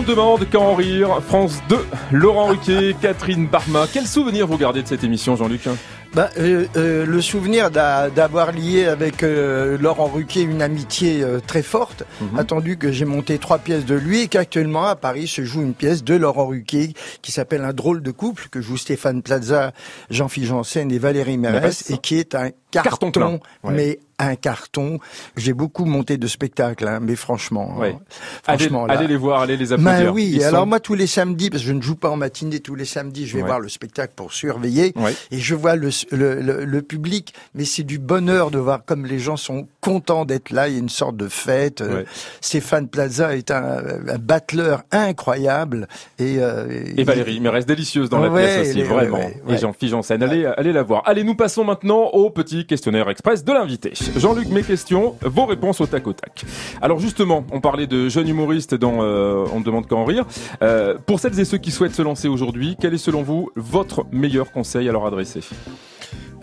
On 0.00 0.02
demande 0.02 0.48
qu'à 0.48 0.58
en 0.58 0.74
rire, 0.74 1.20
France 1.28 1.58
2, 1.68 1.76
Laurent 2.12 2.46
Ruquier, 2.46 2.96
Catherine 3.02 3.46
Barma. 3.46 3.84
Quel 3.92 4.06
souvenir 4.06 4.46
vous 4.46 4.56
gardez 4.56 4.82
de 4.82 4.88
cette 4.88 5.04
émission, 5.04 5.36
Jean-Luc? 5.36 5.60
Bah, 6.14 6.30
euh, 6.38 6.64
euh, 6.76 7.04
le 7.04 7.20
souvenir 7.20 7.70
d'a- 7.70 8.08
d'avoir 8.08 8.50
lié 8.50 8.86
avec 8.86 9.22
euh, 9.22 9.76
Laurent 9.78 10.06
Ruquier 10.06 10.42
une 10.42 10.62
amitié 10.62 11.22
euh, 11.22 11.38
très 11.46 11.62
forte, 11.62 12.04
Mhm. 12.20 12.38
attendu 12.38 12.78
que 12.78 12.90
j'ai 12.90 13.04
monté 13.04 13.38
trois 13.38 13.58
pièces 13.58 13.84
de 13.84 13.94
lui 13.94 14.22
et 14.22 14.28
qu'actuellement 14.28 14.86
à 14.86 14.96
Paris 14.96 15.28
se 15.28 15.44
joue 15.44 15.60
une 15.60 15.74
pièce 15.74 16.02
de 16.02 16.14
Laurent 16.16 16.46
Ruquier 16.46 16.94
qui 17.22 17.30
s'appelle 17.30 17.62
Un 17.62 17.72
drôle 17.74 18.02
de 18.02 18.10
couple 18.10 18.48
que 18.50 18.60
joue 18.62 18.76
Stéphane 18.78 19.22
Plaza, 19.22 19.72
Jean-Philippe 20.08 20.48
Janssen 20.48 20.90
et 20.90 20.98
Valérie 20.98 21.36
Mérès 21.38 21.60
Mérès. 21.60 21.90
et 21.90 21.98
qui 21.98 22.16
est 22.18 22.34
un 22.34 22.50
Carton 22.72 22.88
carton, 22.90 23.10
plein. 23.12 23.30
Ouais. 23.64 23.74
mais 23.76 23.98
un 24.20 24.36
carton. 24.36 24.98
J'ai 25.36 25.52
beaucoup 25.52 25.84
monté 25.84 26.16
de 26.18 26.26
spectacles, 26.26 26.86
hein, 26.88 26.98
mais 27.02 27.16
franchement, 27.16 27.74
hein, 27.80 27.82
Allez, 28.46 28.58
franchement 28.58 28.86
là. 28.86 28.94
allez 28.94 29.06
les 29.08 29.16
voir, 29.16 29.40
allez 29.42 29.56
les 29.56 29.72
applaudir. 29.72 29.92
Ben 30.06 30.10
oui, 30.10 30.30
Ils 30.34 30.44
alors 30.44 30.62
sont- 30.62 30.66
moi 30.66 30.80
tous 30.80 30.94
les 30.94 31.06
samedis, 31.06 31.50
parce 31.50 31.62
que 31.62 31.68
je 31.68 31.72
ne 31.72 31.82
joue 31.82 31.96
pas 31.96 32.10
en 32.10 32.16
matinée, 32.16 32.60
tous 32.60 32.74
les 32.74 32.84
samedis, 32.84 33.26
je 33.26 33.36
vais 33.36 33.42
voir 33.42 33.60
le 33.60 33.68
spectacle 33.68 34.12
pour 34.14 34.32
surveiller. 34.32 34.94
Et 35.30 35.38
je 35.38 35.54
vois 35.54 35.76
le, 35.76 35.90
le, 36.12 36.40
le- 36.40 36.64
le 36.64 36.82
public, 36.82 37.34
mais 37.54 37.64
c'est 37.64 37.82
du 37.82 37.98
bonheur 37.98 38.50
de 38.50 38.58
voir 38.58 38.84
comme 38.84 39.06
les 39.06 39.18
gens 39.18 39.36
sont 39.36 39.66
contents 39.80 40.24
d'être 40.24 40.50
là. 40.50 40.68
Il 40.68 40.74
y 40.74 40.76
a 40.76 40.80
une 40.80 40.88
sorte 40.88 41.16
de 41.16 41.28
fête. 41.28 41.82
Stéphane 42.40 42.88
Plaza 42.88 43.36
est 43.36 43.50
un, 43.50 43.82
un 44.08 44.18
battleur 44.18 44.82
incroyable. 44.90 45.88
Et, 46.18 46.36
euh, 46.38 46.66
Et 46.96 47.04
Valérie, 47.04 47.40
mais 47.40 47.48
reste 47.48 47.68
délicieuse 47.68 48.08
dans 48.10 48.18
la 48.20 48.28
Ouais, 48.30 48.42
pièce 48.44 48.68
aussi, 48.68 48.80
est- 48.80 48.84
vraiment. 48.84 49.18
ouais, 49.18 49.42
ouais, 49.46 49.54
Et. 49.54 49.58
Jean-Philippe 49.58 49.90
Janssen, 49.92 50.22
allez, 50.22 50.44
allez 50.46 50.72
la 50.72 50.82
voir. 50.82 51.02
Allez, 51.06 51.24
nous 51.24 51.34
passons 51.34 51.64
maintenant 51.64 52.04
au 52.12 52.30
petit 52.30 52.66
questionnaire 52.66 53.08
express 53.10 53.44
de 53.44 53.52
l'invité. 53.52 53.92
Jean-Luc, 54.16 54.48
mes 54.48 54.62
questions, 54.62 55.16
vos 55.22 55.46
réponses 55.46 55.80
au 55.80 55.86
tac 55.86 56.06
au 56.06 56.12
tac. 56.12 56.44
Alors 56.82 56.98
justement, 56.98 57.44
on 57.52 57.60
parlait 57.60 57.86
de 57.86 58.08
jeunes 58.08 58.28
humoristes 58.28 58.74
dans 58.74 59.02
euh, 59.02 59.44
On 59.52 59.60
ne 59.60 59.64
demande 59.64 59.86
qu'à 59.86 59.96
en 59.96 60.04
rire. 60.04 60.26
Euh, 60.62 60.96
pour 61.06 61.20
celles 61.20 61.38
et 61.38 61.44
ceux 61.44 61.58
qui 61.58 61.70
souhaitent 61.70 61.94
se 61.94 62.02
lancer 62.02 62.28
aujourd'hui, 62.28 62.76
quel 62.80 62.94
est 62.94 62.98
selon 62.98 63.22
vous 63.22 63.50
votre 63.56 64.06
meilleur 64.12 64.52
conseil 64.52 64.88
à 64.88 64.92
leur 64.92 65.06
adresser? 65.06 65.40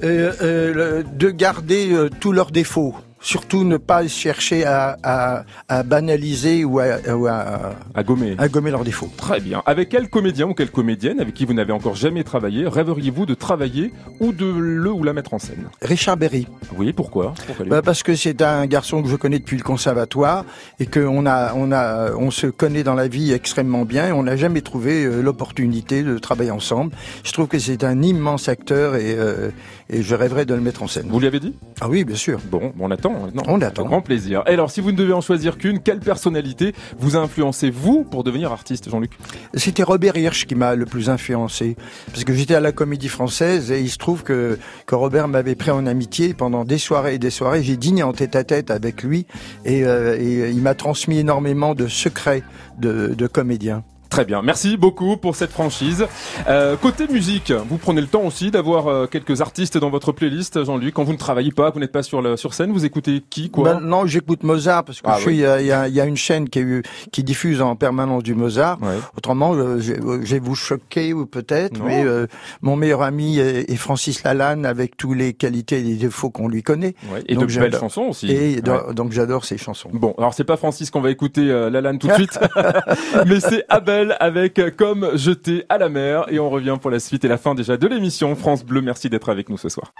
Euh, 0.04 1.04
de 1.04 1.30
garder 1.30 1.96
tous 2.20 2.32
leurs 2.32 2.52
défauts. 2.52 2.96
Surtout 3.28 3.66
ne 3.66 3.76
pas 3.76 4.08
chercher 4.08 4.64
à, 4.64 4.98
à, 5.04 5.44
à 5.68 5.84
banaliser 5.84 6.64
ou 6.64 6.80
à, 6.80 6.86
ou 7.14 7.28
à, 7.28 7.76
À 7.94 8.02
gommer. 8.02 8.36
à 8.38 8.48
gommer 8.48 8.72
leurs 8.72 8.86
défauts. 8.86 9.10
Très 9.18 9.42
bien. 9.42 9.62
Avec 9.66 9.90
quel 9.90 10.08
comédien 10.10 10.48
ou 10.48 10.54
quelle 10.54 10.72
comédienne 10.72 11.20
avec 11.20 11.34
qui 11.34 11.44
vous 11.44 11.54
n'avez 11.54 11.74
encore 11.74 11.96
jamais 11.96 12.24
travaillé 12.24 12.66
rêveriez-vous 12.70 13.26
de 13.26 13.34
travailler 13.34 13.92
ou 14.22 14.32
de 14.32 14.46
le 14.46 14.90
ou 14.94 15.04
la 15.04 15.12
mettre 15.12 15.34
en 15.34 15.40
scène? 15.40 15.68
Richard 15.82 16.16
Berry. 16.16 16.48
Oui, 16.78 16.94
pourquoi, 16.94 17.34
Bah 17.68 17.82
parce 17.82 18.02
que 18.02 18.16
c'est 18.16 18.42
un 18.42 18.66
garçon 18.66 19.04
que 19.04 19.10
je 19.10 19.18
connais 19.18 19.40
depuis 19.40 19.58
le 19.58 19.64
conservatoire 19.64 20.46
et 20.80 20.86
qu'on 20.86 21.26
a, 21.26 21.54
on 21.54 21.74
a, 21.74 22.14
on 22.14 22.32
se 22.32 22.48
connaît 22.48 22.84
dans 22.84 22.96
la 22.96 23.10
vie 23.10 23.34
extrêmement 23.34 23.84
bien 23.84 24.08
et 24.08 24.12
on 24.14 24.24
n'a 24.24 24.38
jamais 24.38 24.62
trouvé 24.62 25.04
euh, 25.04 25.22
l'opportunité 25.22 26.02
de 26.02 26.18
travailler 26.18 26.52
ensemble. 26.52 26.94
Je 27.26 27.34
trouve 27.34 27.50
que 27.50 27.60
c'est 27.60 27.84
un 27.84 28.02
immense 28.04 28.48
acteur 28.48 28.96
et, 28.96 29.16
euh, 29.18 29.50
et 29.90 30.02
je 30.02 30.16
rêverais 30.16 30.46
de 30.46 30.54
le 30.54 30.62
mettre 30.62 30.82
en 30.82 30.88
scène. 30.88 31.08
Vous 31.10 31.20
lui 31.20 31.28
avez 31.28 31.42
dit? 31.42 31.54
Ah 31.82 31.90
oui, 31.90 32.06
bien 32.06 32.16
sûr. 32.16 32.40
Bon, 32.50 32.72
on 32.80 32.90
attend 32.90 33.16
maintenant. 33.22 33.44
On 33.48 33.56
Avec 33.56 33.68
attend. 33.70 33.86
grand 33.86 34.02
plaisir. 34.02 34.44
Et 34.48 34.52
alors, 34.52 34.72
si 34.72 34.82
vous 34.82 34.92
ne 34.92 34.98
devez 34.98 35.14
en 35.14 35.22
choisir 35.22 35.58
qu'une, 35.58 35.80
quelle 35.80 36.00
personnalité 36.00 36.74
vous 37.00 37.16
a 37.16 37.20
influencé, 37.20 37.70
vous, 37.70 38.04
pour 38.04 38.24
devenir 38.24 38.52
artiste, 38.52 38.90
Jean-Luc? 38.90 39.12
C'était 39.54 39.84
Robert 39.84 40.16
Hirsch 40.18 40.46
qui 40.46 40.56
m'a 40.56 40.76
le 40.76 40.86
plus 40.86 41.10
influencé 41.10 41.76
parce 42.12 42.24
que 42.24 42.34
j'étais 42.34 42.56
à 42.56 42.60
la 42.60 42.72
Comédie 42.72 43.10
Française 43.10 43.72
et 43.72 43.80
il 43.82 43.90
se 43.90 43.98
trouve 43.98 44.24
que 44.24 44.58
que 44.86 44.96
Robert 44.96 45.28
m'avait 45.28 45.56
pris 45.56 45.72
en 45.72 45.86
amitié 45.86 46.34
pendant 46.34 46.64
des 46.66 46.78
soirées 46.78 47.16
et 47.16 47.20
des 47.20 47.30
soirées. 47.30 47.64
J'ai 47.64 47.78
dîné 47.78 48.04
en 48.04 48.14
tête 48.14 48.36
à 48.36 48.44
tête 48.44 48.72
avec 48.72 49.04
lui 49.04 49.26
et, 49.66 49.84
euh, 49.86 50.18
et 50.20 50.50
il 50.50 50.62
m'a 50.62 50.76
transmis 50.76 51.20
énormément 51.20 51.76
de 51.76 51.88
secrets 51.88 52.44
de, 52.80 53.14
de 53.16 53.28
comédien. 53.28 53.84
Très 54.10 54.26
bien, 54.26 54.42
merci 54.42 54.78
beaucoup 54.78 55.18
pour 55.18 55.36
cette 55.36 55.52
franchise. 55.52 56.06
Euh, 56.48 56.76
côté 56.78 57.08
musique, 57.08 57.52
vous 57.52 57.78
prenez 57.78 58.02
le 58.02 58.08
temps 58.08 58.24
aussi 58.24 58.52
d'avoir 58.52 58.88
euh, 58.88 59.06
quelques 59.06 59.42
artistes 59.42 59.78
dans 59.78 59.90
votre 59.90 60.12
playlist, 60.12 60.64
Jean-Luc. 60.64 60.94
Quand 60.94 61.04
vous 61.04 61.12
ne 61.14 61.18
travaillez 61.18 61.52
pas, 61.52 61.70
vous 61.72 61.80
n'êtes 61.80 61.92
pas 61.92 62.04
sur, 62.04 62.22
la, 62.22 62.38
sur 62.38 62.54
scène, 62.54 62.72
vous 62.72 62.86
écoutez 62.86 63.22
qui, 63.30 63.50
quoi? 63.50 63.74
Ben, 63.76 63.80
non, 63.82 64.06
j'écoute 64.06 64.44
Mozart 64.44 64.86
parce 64.86 65.02
que 65.02 65.08
Ah 65.10 65.18
suis, 65.20 65.36
il 65.36 65.40
y 65.42 65.46
a- 65.46 65.60
il 65.88 65.92
y, 65.92 65.96
y 65.96 66.02
a 66.02 66.06
une 66.06 66.16
chaîne 66.18 66.48
qui, 66.50 66.60
eu- 66.60 66.84
qui 67.12 67.24
diffuse 67.24 67.62
en 67.62 67.76
permanence 67.76 68.24
du 68.24 68.34
Mozart. 68.34 68.78
Ouais. 68.82 68.96
Autrement, 69.18 69.54
euh, 69.54 69.80
je, 69.80 69.94
vais 69.94 70.40
vous 70.40 70.56
choquer 70.56 71.14
ou 71.14 71.26
peut-être, 71.26 71.82
mais 71.84 72.04
euh, 72.06 72.28
mon 72.62 72.76
meilleur 72.76 73.02
ami 73.02 73.40
est, 73.40 73.70
est 73.70 73.76
Francis 73.76 74.24
Lalanne 74.24 74.66
avec 74.66 74.96
tous 74.98 75.14
les 75.14 75.34
qualités 75.34 75.80
et 75.80 75.84
les 75.84 75.96
défauts 75.96 76.30
qu'on 76.30 76.48
lui 76.48 76.64
connaît. 76.64 76.96
Ouais. 77.12 77.24
Et 77.28 77.36
Donc, 77.36 77.50
de 77.50 77.60
belles 77.60 77.76
chansons 77.78 78.04
aussi. 78.10 78.32
Et 78.32 78.56
Ouais. 78.56 78.62
do- 78.62 78.94
donc 78.94 79.12
j'adore 79.12 79.44
ses 79.46 79.58
chansons. 79.58 79.90
Bon, 79.94 80.14
alors 80.18 80.34
c'est 80.34 80.44
pas 80.44 80.58
Francis 80.58 80.90
qu'on 80.92 81.02
va 81.02 81.12
écouter 81.12 81.42
euh, 81.50 81.70
Lalanne 81.70 82.00
tout 82.00 82.08
de 82.08 82.14
suite, 82.16 82.40
mais 83.28 83.40
c'est 83.40 83.64
Abel 83.70 83.97
avec 84.20 84.62
Comme 84.76 85.18
jeté 85.18 85.66
à 85.70 85.78
la 85.78 85.90
mer 85.90 86.26
et 86.30 86.40
on 86.40 86.50
revient 86.50 86.78
pour 86.80 86.92
la 86.92 87.00
suite 87.00 87.26
et 87.26 87.28
la 87.28 87.38
fin 87.38 87.56
déjà 87.56 87.78
de 87.78 87.88
l'émission 87.88 88.36
France 88.36 88.64
Bleu. 88.64 88.82
Merci 88.82 89.10
d'être 89.10 89.30
avec 89.30 89.50
nous 89.50 89.58
ce 89.58 89.70
soir. 89.70 89.92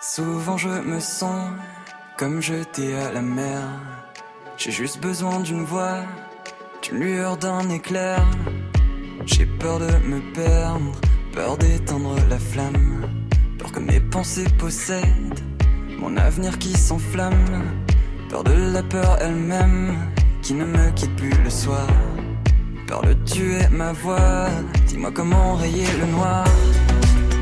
Souvent 0.00 0.56
je 0.56 0.68
me 0.68 1.00
sens 1.00 1.50
comme 2.16 2.40
jeté 2.40 2.94
à 2.96 3.12
la 3.12 3.20
mer. 3.20 3.60
J'ai 4.56 4.70
juste 4.70 5.00
besoin 5.00 5.40
d'une 5.40 5.64
voix, 5.64 5.98
d'une 6.82 7.00
lueur, 7.00 7.36
d'un 7.36 7.68
éclair. 7.68 8.24
J'ai 9.26 9.46
peur 9.46 9.78
de 9.80 9.90
me 10.06 10.20
perdre, 10.32 10.92
peur 11.32 11.58
d'éteindre 11.58 12.16
la 12.30 12.38
flamme. 12.38 13.02
Peur 13.58 13.72
que 13.72 13.80
mes 13.80 14.00
pensées 14.00 14.48
possèdent 14.58 15.40
mon 15.98 16.16
avenir 16.16 16.58
qui 16.58 16.72
s'enflamme. 16.72 17.64
Peur 18.30 18.44
de 18.44 18.72
la 18.72 18.82
peur 18.82 19.18
elle-même 19.20 19.94
qui 20.40 20.54
ne 20.54 20.64
me 20.64 20.90
quitte 20.92 21.14
plus 21.16 21.34
le 21.42 21.50
soir. 21.50 21.86
Peur 22.86 23.02
de 23.02 23.14
tuer 23.24 23.66
ma 23.70 23.92
voix, 23.92 24.48
dis-moi 24.86 25.10
comment 25.12 25.54
rayer 25.54 25.86
le 26.00 26.06
noir. 26.06 26.44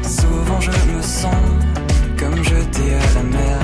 Souvent 0.02 0.60
je 0.60 0.70
me 0.70 1.02
sens 1.02 1.34
comme 2.16 2.36
jeté 2.44 2.94
à 2.94 3.14
la 3.14 3.22
mer. 3.22 3.58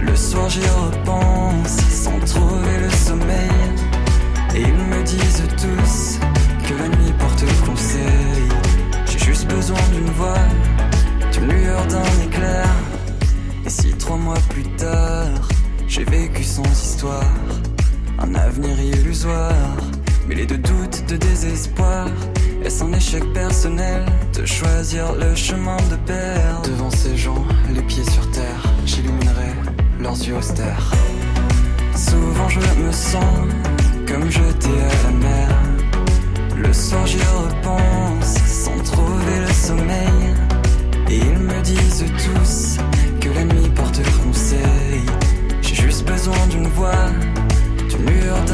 Le 0.00 0.16
soir 0.16 0.48
j'y 0.48 0.66
repense 0.66 1.78
sans 1.90 2.18
trouver 2.20 2.78
le 2.80 2.90
sommeil. 2.90 3.50
Et 4.56 4.62
ils 4.62 4.74
me 4.74 5.02
disent 5.04 5.44
tous 5.56 6.18
que 6.66 6.74
la 6.74 6.88
nuit 6.88 7.12
porte 7.18 7.44
conseil. 7.66 8.48
J'ai 9.06 9.18
juste 9.18 9.46
besoin 9.46 9.80
d'une 9.92 10.10
voix, 10.10 10.44
d'une 11.32 11.52
lueur, 11.52 11.86
d'un 11.86 12.24
éclair. 12.26 12.66
Et 13.64 13.70
si 13.70 13.92
trois 13.94 14.16
mois 14.16 14.42
plus 14.50 14.64
tard, 14.76 15.48
j'ai 15.86 16.04
vécu 16.04 16.42
sans 16.42 16.64
histoire, 16.64 17.22
un 18.18 18.34
avenir 18.34 18.78
illusoire, 18.80 19.76
mêlé 20.28 20.46
de 20.46 20.56
doutes, 20.56 21.04
de 21.08 21.16
désespoir. 21.16 22.06
Est-ce 22.64 22.82
un 22.82 22.92
échec 22.92 23.22
personnel 23.32 24.04
de 24.34 24.46
choisir 24.46 25.12
le 25.14 25.34
chemin 25.34 25.76
de 25.90 25.96
perdre 26.06 26.62
Devant 26.62 26.90
ces 26.90 27.16
gens, 27.16 27.44
les 27.74 27.82
pieds 27.82 28.04
sur 28.04 28.30
terre, 28.30 28.62
j'illuminerai 28.86 29.52
leurs 30.00 30.16
yeux 30.16 30.36
austères. 30.36 30.90
Souvent 31.94 32.48
je 32.48 32.60
me 32.60 32.92
sens 32.92 33.48
comme 34.08 34.30
jeté 34.30 34.68
à 34.68 35.04
la 35.04 35.18
mer. 35.18 35.48
Le 36.56 36.72
soir 36.72 37.06
j'y 37.06 37.18
repense 37.18 38.34
sans 38.46 38.78
trouver 38.82 39.40
le 39.46 39.52
sommeil. 39.52 40.34
Et 41.10 41.18
ils 41.18 41.38
me 41.38 41.60
disent 41.62 42.06
tous 42.24 42.78
que 43.20 43.28
la 43.28 43.44
nuit 43.44 43.68
porte 43.74 44.00
conseil. 44.24 45.02
J'ai 45.60 45.74
juste 45.74 46.06
besoin 46.06 46.46
d'une 46.48 46.68
voix, 46.68 47.10
d'une 47.88 48.06
lueur, 48.06 48.42
d'un 48.46 48.53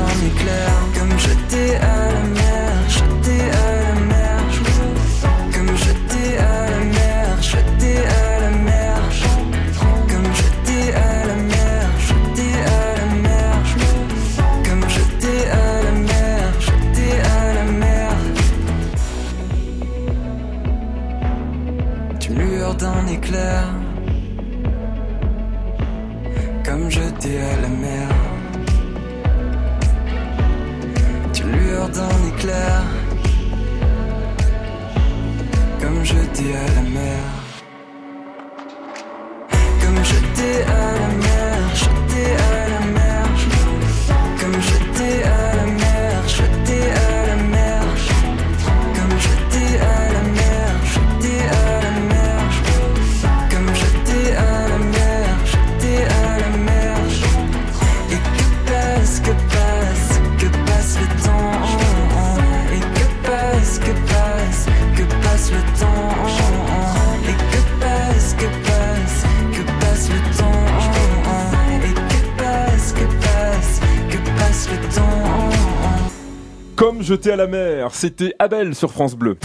jeté 77.10 77.32
à 77.32 77.36
la 77.36 77.48
mer, 77.48 77.88
c'était 77.92 78.34
Abel 78.38 78.72
sur 78.72 78.92
France 78.92 79.16
Bleu. 79.16 79.36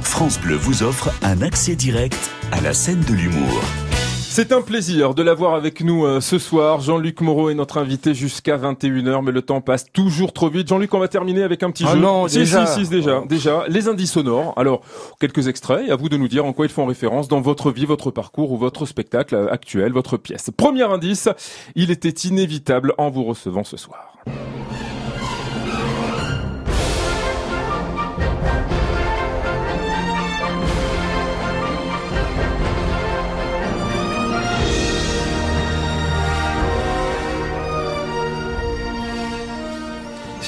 France 0.00 0.38
Bleu 0.38 0.54
vous 0.54 0.84
offre 0.84 1.10
un 1.24 1.42
accès 1.42 1.74
direct 1.74 2.30
à 2.52 2.60
la 2.60 2.72
scène 2.72 3.00
de 3.00 3.14
l'humour. 3.14 3.60
C'est 4.20 4.52
un 4.52 4.60
plaisir 4.62 5.12
de 5.14 5.24
l'avoir 5.24 5.54
avec 5.54 5.82
nous 5.82 6.04
euh, 6.06 6.20
ce 6.20 6.38
soir. 6.38 6.80
Jean-Luc 6.80 7.20
Moreau 7.20 7.50
est 7.50 7.54
notre 7.54 7.78
invité 7.78 8.14
jusqu'à 8.14 8.56
21h, 8.56 9.24
mais 9.24 9.32
le 9.32 9.42
temps 9.42 9.60
passe 9.60 9.86
toujours 9.92 10.32
trop 10.32 10.50
vite. 10.50 10.68
Jean-Luc, 10.68 10.94
on 10.94 11.00
va 11.00 11.08
terminer 11.08 11.42
avec 11.42 11.64
un 11.64 11.72
petit 11.72 11.82
Ah 11.84 11.94
jeu. 11.94 11.98
non, 11.98 12.28
si, 12.28 12.38
déjà. 12.38 12.64
si, 12.66 12.84
si, 12.84 12.88
déjà, 12.90 13.24
déjà. 13.28 13.64
Les 13.66 13.88
indices 13.88 14.12
sonores. 14.12 14.54
Alors, 14.56 14.82
quelques 15.18 15.48
extraits, 15.48 15.88
et 15.88 15.90
à 15.90 15.96
vous 15.96 16.08
de 16.08 16.16
nous 16.16 16.28
dire 16.28 16.44
en 16.44 16.52
quoi 16.52 16.66
ils 16.66 16.72
font 16.72 16.86
référence 16.86 17.26
dans 17.26 17.40
votre 17.40 17.72
vie, 17.72 17.86
votre 17.86 18.12
parcours 18.12 18.52
ou 18.52 18.56
votre 18.56 18.86
spectacle 18.86 19.34
euh, 19.34 19.52
actuel, 19.52 19.90
votre 19.90 20.16
pièce. 20.16 20.50
Premier 20.56 20.84
indice, 20.84 21.28
il 21.74 21.90
était 21.90 22.28
inévitable 22.28 22.94
en 22.98 23.10
vous 23.10 23.24
recevant 23.24 23.64
ce 23.64 23.76
soir. 23.76 24.12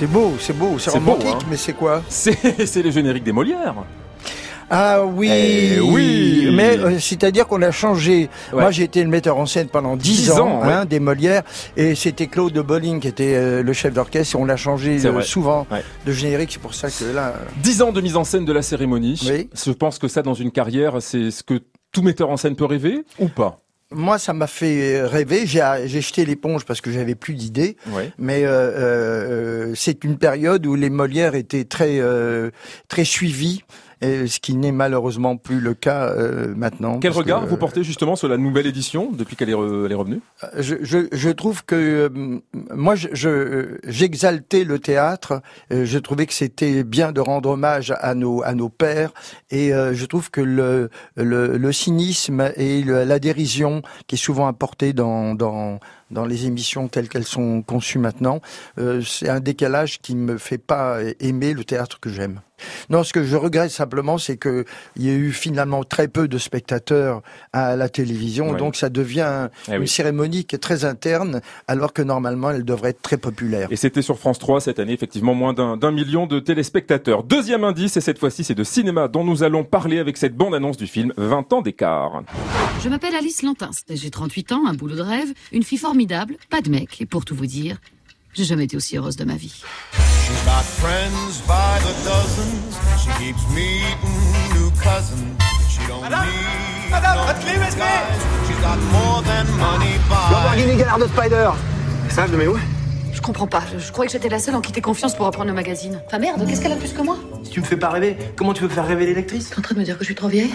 C'est 0.00 0.06
beau, 0.06 0.32
c'est 0.40 0.56
beau, 0.56 0.78
c'est 0.78 0.90
C'est 0.92 0.98
beau, 0.98 1.10
romantique, 1.12 1.42
hein. 1.42 1.46
mais 1.50 1.58
c'est 1.58 1.74
quoi 1.74 2.02
C'est 2.08 2.82
les 2.82 2.90
génériques 2.90 3.22
des 3.22 3.32
Molières. 3.32 3.74
Ah 4.70 5.04
oui, 5.04 5.28
Eh 5.30 5.78
oui. 5.80 6.48
mais 6.54 6.78
euh, 6.78 6.98
c'est-à-dire 6.98 7.46
qu'on 7.46 7.60
a 7.60 7.70
changé. 7.70 8.30
Ouais. 8.50 8.60
Moi, 8.62 8.70
j'ai 8.70 8.84
été 8.84 9.02
le 9.04 9.10
metteur 9.10 9.36
en 9.36 9.44
scène 9.44 9.68
pendant 9.68 9.96
10, 9.98 10.02
10 10.22 10.30
ans, 10.30 10.46
ans, 10.46 10.62
hein, 10.64 10.86
des 10.86 11.00
Molières, 11.00 11.42
et 11.76 11.94
c'était 11.94 12.28
Claude 12.28 12.54
de 12.54 12.62
Bolling 12.62 12.98
qui 13.00 13.08
était 13.08 13.34
euh, 13.34 13.62
le 13.62 13.72
chef 13.74 13.92
d'orchestre, 13.92 14.36
et 14.36 14.38
on 14.38 14.46
l'a 14.46 14.56
changé 14.56 15.04
euh, 15.04 15.20
souvent 15.20 15.66
Ouais. 15.70 15.82
de 16.06 16.12
générique. 16.12 16.52
C'est 16.52 16.62
pour 16.62 16.72
ça 16.72 16.88
que 16.88 17.04
là, 17.14 17.34
Dix 17.62 17.82
ans 17.82 17.92
de 17.92 18.00
mise 18.00 18.16
en 18.16 18.24
scène 18.24 18.46
de 18.46 18.52
la 18.54 18.62
cérémonie. 18.62 19.20
Oui. 19.30 19.50
Je 19.54 19.72
pense 19.72 19.98
que 19.98 20.08
ça, 20.08 20.22
dans 20.22 20.32
une 20.32 20.50
carrière, 20.50 20.94
c'est 21.00 21.30
ce 21.30 21.42
que 21.42 21.60
tout 21.92 22.00
metteur 22.00 22.30
en 22.30 22.38
scène 22.38 22.56
peut 22.56 22.64
rêver 22.64 23.04
ou 23.18 23.28
pas? 23.28 23.60
Moi, 23.92 24.18
ça 24.18 24.32
m'a 24.32 24.46
fait 24.46 25.02
rêver. 25.02 25.46
J'ai 25.46 25.62
j'ai 25.86 26.00
jeté 26.00 26.24
l'éponge 26.24 26.64
parce 26.64 26.80
que 26.80 26.90
j'avais 26.90 27.14
plus 27.14 27.34
d'idées. 27.34 27.76
Mais 28.18 28.44
euh, 28.44 28.50
euh, 28.50 29.72
c'est 29.74 30.04
une 30.04 30.16
période 30.16 30.64
où 30.66 30.74
les 30.74 30.90
Molières 30.90 31.34
étaient 31.34 31.64
très 31.64 31.98
euh, 32.00 32.50
très 32.88 33.04
suivis, 33.04 33.64
et 34.00 34.26
ce 34.26 34.40
qui 34.40 34.54
n'est 34.54 34.72
malheureusement 34.72 35.36
plus 35.36 35.60
le 35.60 35.74
cas 35.74 36.08
euh, 36.08 36.54
maintenant. 36.56 36.98
Quel 37.00 37.12
regard 37.12 37.44
que, 37.44 37.48
vous 37.48 37.56
portez 37.56 37.82
justement 37.84 38.16
sur 38.16 38.28
la 38.28 38.36
nouvelle 38.36 38.66
édition 38.66 39.10
depuis 39.12 39.36
qu'elle 39.36 39.50
est, 39.50 39.54
re- 39.54 39.84
elle 39.86 39.92
est 39.92 39.94
revenue? 39.94 40.20
Je, 40.58 40.76
je, 40.82 41.06
je 41.12 41.30
trouve 41.30 41.64
que 41.64 41.74
euh, 41.76 42.38
moi 42.74 42.94
je- 42.94 43.08
je- 43.12 43.78
j'exaltais 43.86 44.64
le 44.64 44.78
théâtre. 44.78 45.42
Euh, 45.72 45.84
je 45.84 45.98
trouvais 45.98 46.26
que 46.26 46.32
c'était 46.34 46.82
bien 46.84 47.12
de 47.12 47.20
rendre 47.20 47.50
hommage 47.50 47.92
à 48.00 48.14
nos 48.14 48.42
à 48.42 48.54
nos 48.54 48.68
pères 48.68 49.12
et 49.50 49.72
euh, 49.74 49.92
je 49.94 50.06
trouve 50.06 50.30
que 50.30 50.40
le 50.40 50.88
le, 51.16 51.56
le 51.58 51.72
cynisme 51.72 52.50
et 52.56 52.82
la 52.84 53.18
dérision 53.18 53.82
qui 54.06 54.14
est 54.14 54.18
souvent 54.18 54.46
apportée 54.46 54.92
dans 54.92 55.34
dans 55.34 55.78
dans 56.10 56.24
les 56.24 56.46
émissions 56.46 56.88
telles 56.88 57.08
qu'elles 57.08 57.24
sont 57.24 57.62
conçues 57.62 57.98
maintenant, 57.98 58.40
euh, 58.78 59.00
c'est 59.02 59.28
un 59.28 59.40
décalage 59.40 60.00
qui 60.00 60.14
me 60.16 60.38
fait 60.38 60.58
pas 60.58 60.98
aimer 61.20 61.54
le 61.54 61.64
théâtre 61.64 61.98
que 62.00 62.10
j'aime. 62.10 62.40
Non, 62.90 63.04
ce 63.04 63.14
que 63.14 63.24
je 63.24 63.36
regrette 63.36 63.70
simplement, 63.70 64.18
c'est 64.18 64.36
que 64.36 64.66
il 64.94 65.06
y 65.06 65.08
a 65.08 65.14
eu 65.14 65.32
finalement 65.32 65.82
très 65.82 66.08
peu 66.08 66.28
de 66.28 66.36
spectateurs 66.36 67.22
à 67.54 67.74
la 67.74 67.88
télévision, 67.88 68.50
Ouais. 68.50 68.58
donc 68.58 68.76
ça 68.76 68.90
devient 68.90 69.48
Eh 69.68 69.76
une 69.76 69.80
oui. 69.80 69.88
cérémonie 69.88 70.44
qui 70.44 70.56
est 70.56 70.58
très 70.58 70.84
interne, 70.84 71.40
alors 71.68 71.94
que 71.94 72.02
normalement 72.02 72.50
elle 72.50 72.64
devrait 72.66 72.90
être 72.90 73.00
très 73.00 73.16
populaire. 73.16 73.68
Et 73.70 73.76
c'était 73.76 74.02
sur 74.02 74.18
France 74.18 74.38
3 74.38 74.60
cette 74.60 74.78
année, 74.78 74.92
effectivement, 74.92 75.32
moins 75.34 75.54
d'un 75.54 75.78
d'un 75.78 75.90
million 75.90 76.26
de 76.26 76.38
téléspectateurs. 76.38 77.24
Deuxième 77.24 77.64
indice, 77.64 77.96
et 77.96 78.02
cette 78.02 78.18
fois-ci 78.18 78.44
c'est 78.44 78.54
de 78.54 78.64
cinéma 78.64 79.08
dont 79.08 79.24
nous 79.24 79.42
allons 79.42 79.64
parler 79.64 79.98
avec 79.98 80.18
cette 80.18 80.36
bande-annonce 80.36 80.76
du 80.76 80.86
film 80.86 81.14
20 81.16 81.52
ans 81.54 81.62
d'écart. 81.62 82.22
Je 82.82 82.90
m'appelle 82.90 83.14
Alice 83.14 83.42
Lantin, 83.42 83.70
j'ai 83.88 84.10
38 84.10 84.52
ans, 84.52 84.66
un 84.66 84.74
boulot 84.74 84.96
de 84.96 85.02
rêve, 85.02 85.32
une 85.52 85.62
fille 85.62 85.78
formidable, 85.78 85.99
pas 86.06 86.60
de 86.62 86.70
mec, 86.70 87.00
et 87.00 87.06
pour 87.06 87.24
tout 87.24 87.34
vous 87.34 87.46
dire, 87.46 87.76
j'ai 88.34 88.44
jamais 88.44 88.64
été 88.64 88.76
aussi 88.76 88.96
heureuse 88.96 89.16
de 89.16 89.24
ma 89.24 89.34
vie. 89.34 89.62
She's 89.92 90.44
got 90.44 90.62
friends 90.62 91.42
by 91.46 91.78
the 91.80 91.94
dozens. 92.04 92.78
She 93.02 93.10
keeps 93.18 93.48
meeting 93.50 93.90
new 94.54 94.70
cousins. 94.82 95.36
She 95.68 95.80
don't 95.88 96.02
need 96.04 96.90
Madame, 96.90 97.16
no 97.16 97.24
votre 97.26 97.40
clé 97.40 97.52
USB. 97.52 97.78
guys. 97.78 98.20
She's 98.46 98.60
got 98.60 98.78
more 98.92 99.22
than 99.22 99.46
money 99.58 99.98
by. 100.08 100.32
Lamborghini 100.32 100.76
Gallardo 100.76 101.06
Spider. 101.08 101.50
Ça, 102.10 102.26
je 102.26 102.32
le 102.32 102.38
mets 102.38 102.46
où 102.46 102.56
Je 103.12 103.20
comprends 103.20 103.46
pas, 103.46 103.62
je, 103.72 103.78
je 103.78 103.92
croyais 103.92 104.06
que 104.08 104.12
j'étais 104.12 104.28
la 104.28 104.38
seule 104.38 104.54
en 104.54 104.60
qui 104.60 104.72
t'ait 104.72 104.80
confiance 104.80 105.14
pour 105.14 105.26
reprendre 105.26 105.48
le 105.48 105.54
magazine. 105.54 106.00
Enfin 106.06 106.18
merde, 106.18 106.44
qu'est-ce 106.48 106.60
qu'elle 106.60 106.72
a 106.72 106.76
de 106.76 106.80
plus 106.80 106.92
que 106.92 107.02
moi? 107.02 107.16
Si 107.42 107.50
tu 107.50 107.60
me 107.60 107.64
fais 107.64 107.76
pas 107.76 107.88
rêver, 107.90 108.16
comment 108.36 108.52
tu 108.54 108.62
veux 108.62 108.68
faire 108.68 108.86
rêver 108.86 109.06
l'électrice? 109.06 109.50
T'es 109.50 109.58
en 109.58 109.62
train 109.62 109.74
de 109.74 109.80
me 109.80 109.84
dire 109.84 109.94
que 109.96 110.00
je 110.04 110.06
suis 110.06 110.14
trop 110.14 110.28
vieille? 110.28 110.50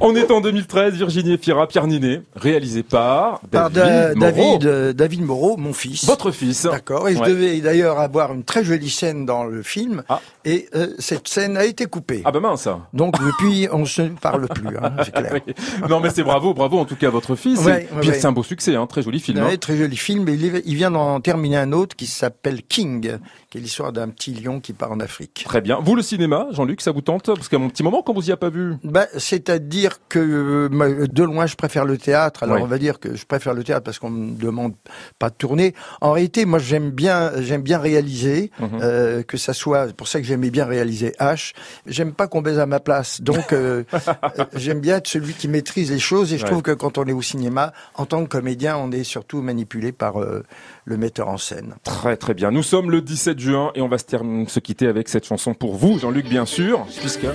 On 0.00 0.16
est 0.16 0.30
en 0.30 0.40
2013, 0.40 0.94
Virginie 0.94 1.38
Fira, 1.38 1.66
Pierre 1.68 1.86
Ninet, 1.86 2.22
réalisé 2.34 2.82
par 2.82 3.40
Par 3.50 3.70
David, 3.70 4.18
Da- 4.18 4.30
Moreau. 4.32 4.58
David, 4.58 4.66
euh, 4.66 4.92
David 4.92 5.22
Moreau, 5.22 5.56
mon 5.56 5.72
fils. 5.72 6.04
Votre 6.06 6.30
fils. 6.32 6.64
D'accord. 6.64 7.08
Et 7.08 7.14
je 7.14 7.20
Ouais. 7.20 7.28
devais 7.28 7.60
d'ailleurs 7.60 8.00
avoir 8.00 8.32
une 8.32 8.42
très 8.42 8.64
jolie 8.64 8.90
scène 8.90 9.24
dans 9.26 9.44
le 9.44 9.62
film. 9.62 10.02
Ah. 10.08 10.20
Et 10.44 10.68
euh, 10.74 10.88
cette 10.98 11.28
scène 11.28 11.56
a 11.56 11.64
été 11.64 11.86
coupée. 11.86 12.22
Ah 12.24 12.32
bah 12.32 12.40
mince. 12.40 12.68
Donc 12.92 13.14
depuis, 13.24 13.68
on 13.72 13.84
se 13.84 14.02
parle 14.02 14.48
plus. 14.48 14.76
Hein, 14.76 14.92
c'est 15.04 15.12
clair. 15.14 15.32
Oui. 15.46 15.54
Non 15.88 16.00
mais 16.00 16.10
c'est 16.10 16.24
bravo, 16.24 16.52
bravo 16.54 16.78
en 16.78 16.84
tout 16.84 16.96
cas 16.96 17.06
à 17.08 17.10
votre 17.10 17.36
fils. 17.36 17.60
Ouais, 17.60 17.88
puis 18.00 18.10
c'est 18.12 18.26
un 18.26 18.32
beau 18.32 18.42
succès, 18.42 18.74
hein, 18.74 18.86
très 18.86 19.02
joli 19.02 19.20
film. 19.20 19.38
hein. 19.38 19.56
Très 19.60 19.76
joli 19.76 19.96
film. 19.96 20.28
Et 20.28 20.32
il, 20.34 20.62
il 20.66 20.74
vient 20.74 20.90
d'en 20.90 21.20
terminer 21.20 21.58
un 21.58 21.72
autre 21.72 21.81
qui 21.86 22.06
s'appelle 22.06 22.62
King, 22.62 23.18
qui 23.50 23.58
est 23.58 23.60
l'histoire 23.60 23.92
d'un 23.92 24.08
petit 24.08 24.32
lion 24.34 24.60
qui 24.60 24.72
part 24.72 24.92
en 24.92 25.00
Afrique. 25.00 25.42
Très 25.44 25.60
bien. 25.60 25.78
Vous 25.82 25.94
le 25.94 26.02
cinéma, 26.02 26.46
Jean-Luc, 26.52 26.80
ça 26.80 26.90
vous 26.92 27.00
tente 27.00 27.26
Parce 27.26 27.48
qu'à 27.48 27.58
mon 27.58 27.68
petit 27.68 27.82
moment, 27.82 28.02
quand 28.02 28.12
vous 28.14 28.28
y 28.28 28.32
a 28.32 28.36
pas 28.36 28.50
vu. 28.50 28.74
Bah, 28.84 29.06
c'est-à-dire 29.18 29.98
que 30.08 30.18
euh, 30.18 31.06
de 31.06 31.22
loin, 31.22 31.46
je 31.46 31.56
préfère 31.56 31.84
le 31.84 31.98
théâtre. 31.98 32.42
Alors, 32.44 32.56
Oui. 32.56 32.62
on 32.62 32.66
va 32.66 32.78
dire 32.78 33.00
que 33.00 33.14
je 33.16 33.26
préfère 33.26 33.54
le 33.54 33.64
théâtre 33.64 33.84
parce 33.84 33.98
qu'on 33.98 34.10
me 34.10 34.36
demande 34.38 34.74
pas 35.18 35.30
de 35.30 35.34
tourner. 35.34 35.74
En 36.00 36.12
réalité, 36.12 36.44
moi, 36.44 36.58
j'aime 36.58 36.90
bien, 36.90 37.32
j'aime 37.40 37.62
bien 37.62 37.78
réaliser, 37.78 38.50
Mhm. 38.60 38.68
euh, 38.82 39.22
que 39.22 39.36
ça 39.36 39.52
soit. 39.52 39.88
C'est 39.88 39.96
pour 39.96 40.08
ça 40.08 40.20
que 40.20 40.26
j'aimais 40.26 40.50
bien 40.50 40.64
réaliser 40.66 41.12
H. 41.20 41.52
J'aime 41.86 42.12
pas 42.12 42.26
qu'on 42.28 42.42
baise 42.42 42.58
à 42.58 42.66
ma 42.66 42.80
place. 42.80 43.20
Donc, 43.20 43.52
euh, 43.52 43.84
euh, 44.38 44.44
j'aime 44.54 44.80
bien 44.80 44.96
être 44.96 45.08
celui 45.08 45.34
qui 45.34 45.48
maîtrise 45.48 45.90
les 45.90 45.98
choses. 45.98 46.32
Et 46.32 46.38
je 46.38 46.42
Ouais. 46.44 46.50
trouve 46.50 46.62
que 46.62 46.72
quand 46.72 46.98
on 46.98 47.04
est 47.06 47.12
au 47.12 47.22
cinéma, 47.22 47.72
en 47.94 48.06
tant 48.06 48.22
que 48.24 48.28
comédien, 48.28 48.76
on 48.76 48.90
est 48.92 49.04
surtout 49.04 49.42
manipulé 49.42 49.92
par 49.92 50.20
euh, 50.20 50.42
le 50.84 50.96
metteur 50.96 51.28
en 51.28 51.36
scène. 51.38 51.71
Très 51.82 52.16
très 52.16 52.34
bien. 52.34 52.50
Nous 52.50 52.62
sommes 52.62 52.90
le 52.90 53.00
17 53.00 53.38
juin 53.38 53.72
et 53.74 53.80
on 53.82 53.88
va 53.88 53.98
se, 53.98 54.04
se 54.48 54.60
quitter 54.60 54.86
avec 54.86 55.08
cette 55.08 55.26
chanson 55.26 55.54
pour 55.54 55.74
vous, 55.76 55.98
Jean-Luc, 55.98 56.28
bien 56.28 56.46
sûr, 56.46 56.86
puisque 57.00 57.26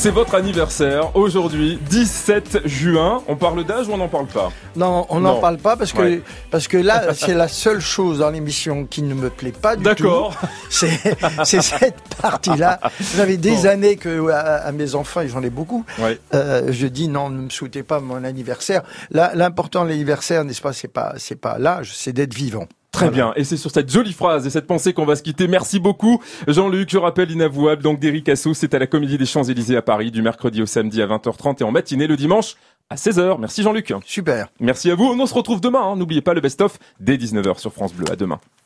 c'est 0.00 0.10
votre 0.10 0.34
anniversaire 0.34 1.14
aujourd'hui, 1.14 1.78
17 1.90 2.66
juin. 2.66 3.22
On 3.28 3.36
parle 3.36 3.64
d'âge 3.64 3.86
ou 3.86 3.92
on 3.92 3.98
n'en 3.98 4.08
parle 4.08 4.28
pas 4.28 4.50
Non, 4.74 5.04
on 5.10 5.20
n'en 5.20 5.40
parle 5.40 5.58
pas 5.58 5.76
parce 5.76 5.92
que 5.92 6.00
Ouais. 6.00 6.22
parce 6.50 6.68
que 6.68 6.78
là, 6.78 7.12
c'est 7.14 7.34
la 7.34 7.48
seule 7.48 7.80
chose 7.82 8.20
dans 8.20 8.30
l'émission 8.30 8.86
qui 8.86 9.02
ne 9.02 9.12
me 9.12 9.28
plaît 9.28 9.52
pas 9.52 9.76
du 9.76 9.82
tout. 9.82 9.88
D'accord. 9.90 10.34
C'est 10.70 11.60
cette 11.60 12.00
partie-là. 12.22 12.80
J'avais 13.14 13.36
des 13.36 13.50
Bon. 13.56 13.66
années 13.66 13.96
que 13.96 14.30
à, 14.30 14.38
à 14.64 14.72
mes 14.72 14.94
enfants, 14.94 15.20
et 15.20 15.28
j'en 15.28 15.42
ai 15.42 15.50
beaucoup, 15.50 15.84
Ouais. 15.98 16.18
euh, 16.32 16.68
je 16.72 16.86
dis 16.86 17.08
non, 17.08 17.28
ne 17.28 17.42
me 17.42 17.50
souhaitez 17.50 17.82
pas 17.82 18.00
mon 18.00 18.24
anniversaire. 18.24 18.82
L'important 19.10 19.84
de 19.84 19.90
l'anniversaire, 19.90 20.44
n'est-ce 20.44 20.62
pas, 20.62 20.72
c'est 20.72 20.88
pas 20.88 21.12
c'est 21.18 21.38
pas 21.38 21.58
l'âge, 21.58 21.92
c'est 21.94 22.14
d'être 22.14 22.32
vivant. 22.32 22.64
Très 22.92 23.10
bien. 23.10 23.32
Et 23.36 23.44
c'est 23.44 23.56
sur 23.56 23.70
cette 23.70 23.90
jolie 23.90 24.12
phrase 24.12 24.46
et 24.46 24.50
cette 24.50 24.66
pensée 24.66 24.92
qu'on 24.92 25.04
va 25.06 25.14
se 25.16 25.22
quitter. 25.22 25.46
Merci 25.46 25.78
beaucoup, 25.78 26.20
Jean-Luc. 26.48 26.90
Je 26.90 26.98
rappelle 26.98 27.30
inavouable. 27.30 27.82
Donc, 27.82 28.00
d'Eric 28.00 28.28
Assou, 28.28 28.52
c'est 28.52 28.74
à 28.74 28.78
la 28.78 28.86
Comédie 28.86 29.16
des 29.16 29.26
Champs-Élysées 29.26 29.76
à 29.76 29.82
Paris, 29.82 30.10
du 30.10 30.22
mercredi 30.22 30.60
au 30.60 30.66
samedi 30.66 31.00
à 31.00 31.06
20h30 31.06 31.60
et 31.60 31.64
en 31.64 31.70
matinée 31.70 32.06
le 32.08 32.16
dimanche 32.16 32.56
à 32.90 32.96
16h. 32.96 33.36
Merci 33.38 33.62
Jean-Luc. 33.62 33.92
Super. 34.04 34.48
Merci 34.58 34.90
à 34.90 34.96
vous. 34.96 35.04
On 35.04 35.26
se 35.26 35.34
retrouve 35.34 35.60
demain. 35.60 35.80
hein. 35.82 35.96
N'oubliez 35.96 36.20
pas 36.22 36.34
le 36.34 36.40
best-of 36.40 36.78
dès 36.98 37.16
19h 37.16 37.58
sur 37.58 37.72
France 37.72 37.94
Bleu. 37.94 38.06
À 38.10 38.16
demain. 38.16 38.40